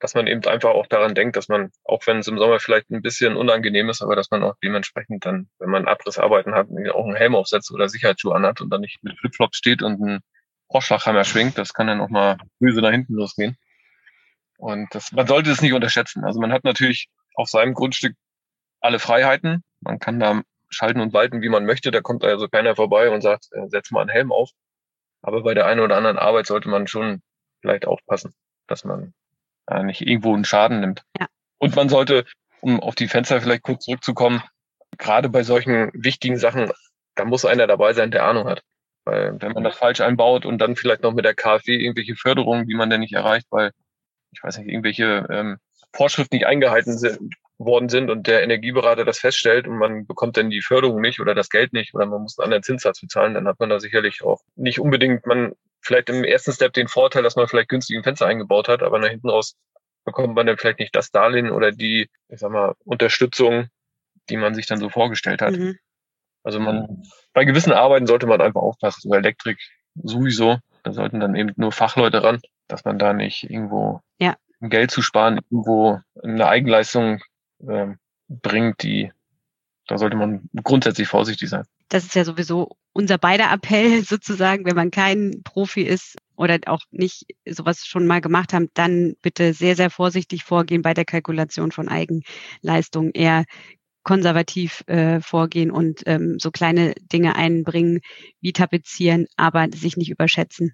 [0.00, 2.90] dass man eben einfach auch daran denkt, dass man, auch wenn es im Sommer vielleicht
[2.90, 7.06] ein bisschen unangenehm ist, aber dass man auch dementsprechend dann, wenn man Abrissarbeiten hat, auch
[7.06, 10.20] einen Helm aufsetzt oder Sicherheitsschuhe anhat und dann nicht mit Flipflops steht und einen
[10.72, 13.56] Rohrschlaghammer schwingt, das kann dann auch mal böse nach hinten losgehen.
[14.58, 16.24] Und das, man sollte es nicht unterschätzen.
[16.24, 18.14] Also man hat natürlich auf seinem Grundstück
[18.80, 19.62] alle Freiheiten.
[19.80, 21.90] Man kann da schalten und walten, wie man möchte.
[21.90, 24.50] Da kommt also keiner vorbei und sagt, äh, setz mal einen Helm auf.
[25.22, 27.22] Aber bei der einen oder anderen Arbeit sollte man schon
[27.60, 28.34] vielleicht aufpassen,
[28.66, 29.14] dass man
[29.66, 31.02] äh, nicht irgendwo einen Schaden nimmt.
[31.18, 31.26] Ja.
[31.58, 32.24] Und man sollte,
[32.60, 34.42] um auf die Fenster vielleicht kurz zurückzukommen,
[34.96, 36.70] gerade bei solchen wichtigen Sachen,
[37.14, 38.62] da muss einer dabei sein, der Ahnung hat.
[39.04, 42.66] Weil wenn man das falsch einbaut und dann vielleicht noch mit der KfW irgendwelche Förderungen,
[42.66, 43.72] die man denn nicht erreicht, weil,
[44.32, 45.58] ich weiß nicht, irgendwelche ähm,
[45.94, 50.48] Vorschriften nicht eingehalten sind, worden sind und der Energieberater das feststellt und man bekommt dann
[50.48, 53.48] die Förderung nicht oder das Geld nicht oder man muss einen anderen Zinssatz bezahlen, dann
[53.48, 57.36] hat man da sicherlich auch nicht unbedingt, man vielleicht im ersten Step den Vorteil, dass
[57.36, 59.56] man vielleicht günstigen Fenster eingebaut hat, aber nach hinten raus
[60.04, 63.68] bekommt man dann vielleicht nicht das Darlehen oder die, ich sag mal, Unterstützung,
[64.30, 65.56] die man sich dann so vorgestellt hat.
[65.56, 65.78] Mhm.
[66.44, 67.02] Also man,
[67.34, 69.58] bei gewissen Arbeiten sollte man einfach aufpassen, so Elektrik
[69.94, 74.36] sowieso, da sollten dann eben nur Fachleute ran, dass man da nicht irgendwo ja.
[74.60, 77.20] Geld zu sparen, irgendwo eine Eigenleistung
[77.66, 77.88] äh,
[78.28, 79.12] bringt, die,
[79.86, 81.64] da sollte man grundsätzlich vorsichtig sein.
[81.88, 86.82] Das ist ja sowieso unser beider Appell sozusagen, wenn man kein Profi ist oder auch
[86.90, 91.72] nicht sowas schon mal gemacht haben, dann bitte sehr, sehr vorsichtig vorgehen bei der Kalkulation
[91.72, 93.10] von Eigenleistung.
[93.12, 93.44] Eher
[94.04, 98.00] konservativ äh, vorgehen und ähm, so kleine Dinge einbringen
[98.40, 100.72] wie tapezieren, aber sich nicht überschätzen.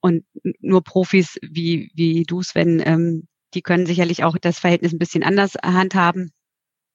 [0.00, 0.24] Und
[0.60, 5.22] nur Profis wie, wie du, Sven, ähm, die können sicherlich auch das Verhältnis ein bisschen
[5.22, 6.32] anders handhaben.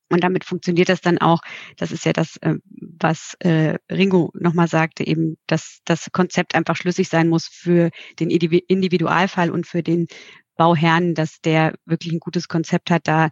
[0.09, 1.41] Und damit funktioniert das dann auch.
[1.75, 6.77] Das ist ja das, äh, was äh, Ringo nochmal sagte, eben, dass das Konzept einfach
[6.77, 7.89] schlüssig sein muss für
[8.19, 10.07] den Individualfall und für den
[10.55, 13.29] Bauherrn, dass der wirklich ein gutes Konzept hat, da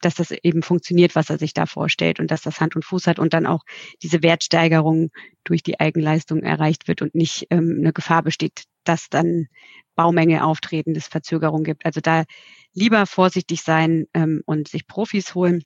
[0.00, 3.06] dass das eben funktioniert, was er sich da vorstellt und dass das Hand und Fuß
[3.06, 3.64] hat und dann auch
[4.02, 5.10] diese Wertsteigerung
[5.44, 9.48] durch die Eigenleistung erreicht wird und nicht ähm, eine Gefahr besteht, dass dann
[9.94, 11.84] Baumenge auftreten, dass Verzögerung gibt.
[11.84, 12.24] Also da
[12.72, 15.64] lieber vorsichtig sein ähm, und sich Profis holen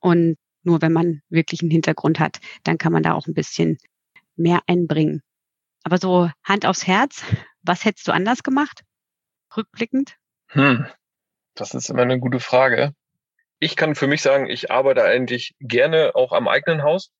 [0.00, 3.78] und nur wenn man wirklich einen Hintergrund hat, dann kann man da auch ein bisschen
[4.34, 5.22] mehr einbringen.
[5.84, 7.22] Aber so Hand aufs Herz,
[7.62, 8.82] was hättest du anders gemacht?
[9.56, 10.16] Rückblickend?
[10.48, 10.86] Hm,
[11.54, 12.94] das ist immer eine gute Frage.
[13.64, 17.10] Ich kann für mich sagen, ich arbeite eigentlich gerne auch am eigenen Haus.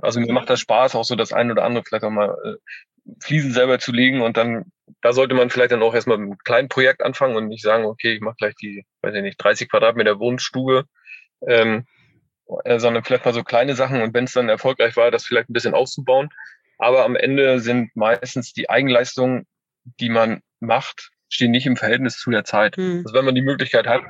[0.00, 3.14] Also mir macht das Spaß, auch so das ein oder andere vielleicht auch mal äh,
[3.20, 4.72] Fliesen selber zu legen und dann,
[5.02, 7.84] da sollte man vielleicht dann auch erstmal mit einem kleinen Projekt anfangen und nicht sagen,
[7.84, 10.86] okay, ich mache gleich die, weiß ich nicht, 30 Quadratmeter Wohnstube.
[11.46, 11.84] Ähm,
[12.64, 15.50] äh, sondern vielleicht mal so kleine Sachen und wenn es dann erfolgreich war, das vielleicht
[15.50, 16.30] ein bisschen auszubauen.
[16.78, 19.46] Aber am Ende sind meistens die Eigenleistungen,
[20.00, 22.78] die man macht, stehen nicht im Verhältnis zu der Zeit.
[22.78, 23.02] Mhm.
[23.04, 24.02] Also wenn man die Möglichkeit hat,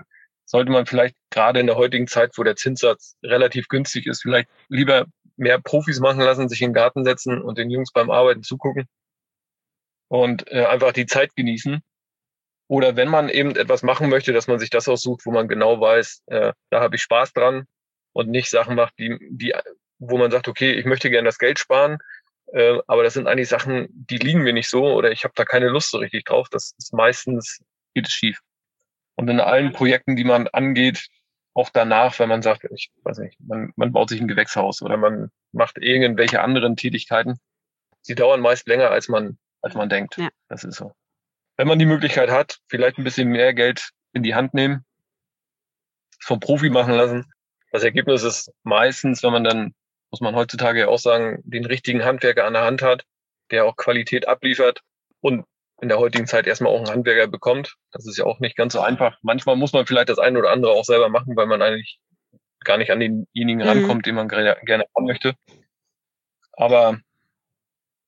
[0.52, 4.50] sollte man vielleicht gerade in der heutigen Zeit, wo der Zinssatz relativ günstig ist, vielleicht
[4.68, 8.42] lieber mehr Profis machen lassen, sich in den Garten setzen und den Jungs beim Arbeiten
[8.42, 8.86] zugucken
[10.08, 11.80] und äh, einfach die Zeit genießen.
[12.68, 15.80] Oder wenn man eben etwas machen möchte, dass man sich das aussucht, wo man genau
[15.80, 17.64] weiß, äh, da habe ich Spaß dran
[18.12, 19.54] und nicht Sachen macht, die, die,
[19.98, 21.96] wo man sagt, okay, ich möchte gerne das Geld sparen,
[22.52, 25.46] äh, aber das sind eigentlich Sachen, die liegen mir nicht so oder ich habe da
[25.46, 26.50] keine Lust so richtig drauf.
[26.50, 27.60] Das ist meistens
[27.94, 28.38] geht es schief.
[29.14, 31.08] Und in allen Projekten, die man angeht,
[31.54, 34.96] auch danach, wenn man sagt, ich weiß nicht, man, man baut sich ein Gewächshaus oder
[34.96, 37.38] man macht irgendwelche anderen Tätigkeiten,
[38.00, 40.16] sie dauern meist länger, als man, als man denkt.
[40.16, 40.30] Ja.
[40.48, 40.92] Das ist so.
[41.56, 44.84] Wenn man die Möglichkeit hat, vielleicht ein bisschen mehr Geld in die Hand nehmen,
[46.20, 47.30] vom Profi machen lassen.
[47.70, 49.74] Das Ergebnis ist meistens, wenn man dann
[50.12, 53.04] muss man heutzutage ja auch sagen, den richtigen Handwerker an der Hand hat,
[53.50, 54.82] der auch Qualität abliefert
[55.20, 55.44] und
[55.82, 57.74] in der heutigen Zeit erstmal auch einen Handwerker bekommt.
[57.90, 59.18] Das ist ja auch nicht ganz so einfach.
[59.22, 61.98] Manchmal muss man vielleicht das eine oder andere auch selber machen, weil man eigentlich
[62.60, 63.68] gar nicht an denjenigen mhm.
[63.68, 65.34] rankommt, den man gerne haben möchte.
[66.52, 67.00] Aber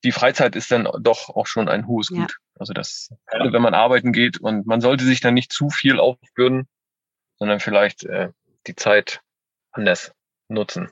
[0.04, 2.30] die Freizeit ist dann doch auch schon ein hohes Gut.
[2.30, 2.36] Ja.
[2.60, 5.98] Also das, gerade wenn man arbeiten geht und man sollte sich dann nicht zu viel
[5.98, 6.68] aufbürden,
[7.40, 8.28] sondern vielleicht äh,
[8.68, 9.20] die Zeit
[9.72, 10.12] anders
[10.46, 10.90] nutzen.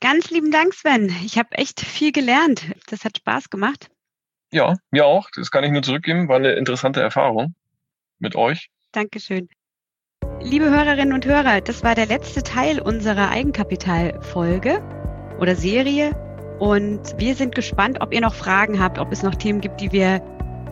[0.00, 1.14] Ganz lieben Dank, Sven.
[1.24, 2.74] Ich habe echt viel gelernt.
[2.88, 3.88] Das hat Spaß gemacht.
[4.52, 5.30] Ja, mir auch.
[5.34, 6.28] Das kann ich nur zurückgeben.
[6.28, 7.54] War eine interessante Erfahrung
[8.18, 8.68] mit euch.
[8.92, 9.48] Dankeschön.
[10.42, 14.82] Liebe Hörerinnen und Hörer, das war der letzte Teil unserer Eigenkapitalfolge
[15.40, 16.10] oder Serie.
[16.58, 19.90] Und wir sind gespannt, ob ihr noch Fragen habt, ob es noch Themen gibt, die
[19.90, 20.20] wir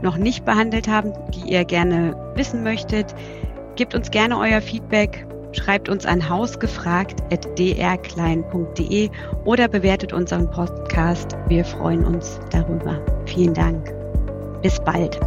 [0.02, 3.14] noch nicht behandelt haben, die ihr gerne wissen möchtet.
[3.76, 9.11] Gebt uns gerne euer Feedback Schreibt uns an hausgefragt.drklein.de
[9.44, 11.36] oder bewertet unseren Podcast.
[11.48, 13.01] Wir freuen uns darüber.
[13.26, 13.92] Vielen Dank.
[14.62, 15.18] Bis bald.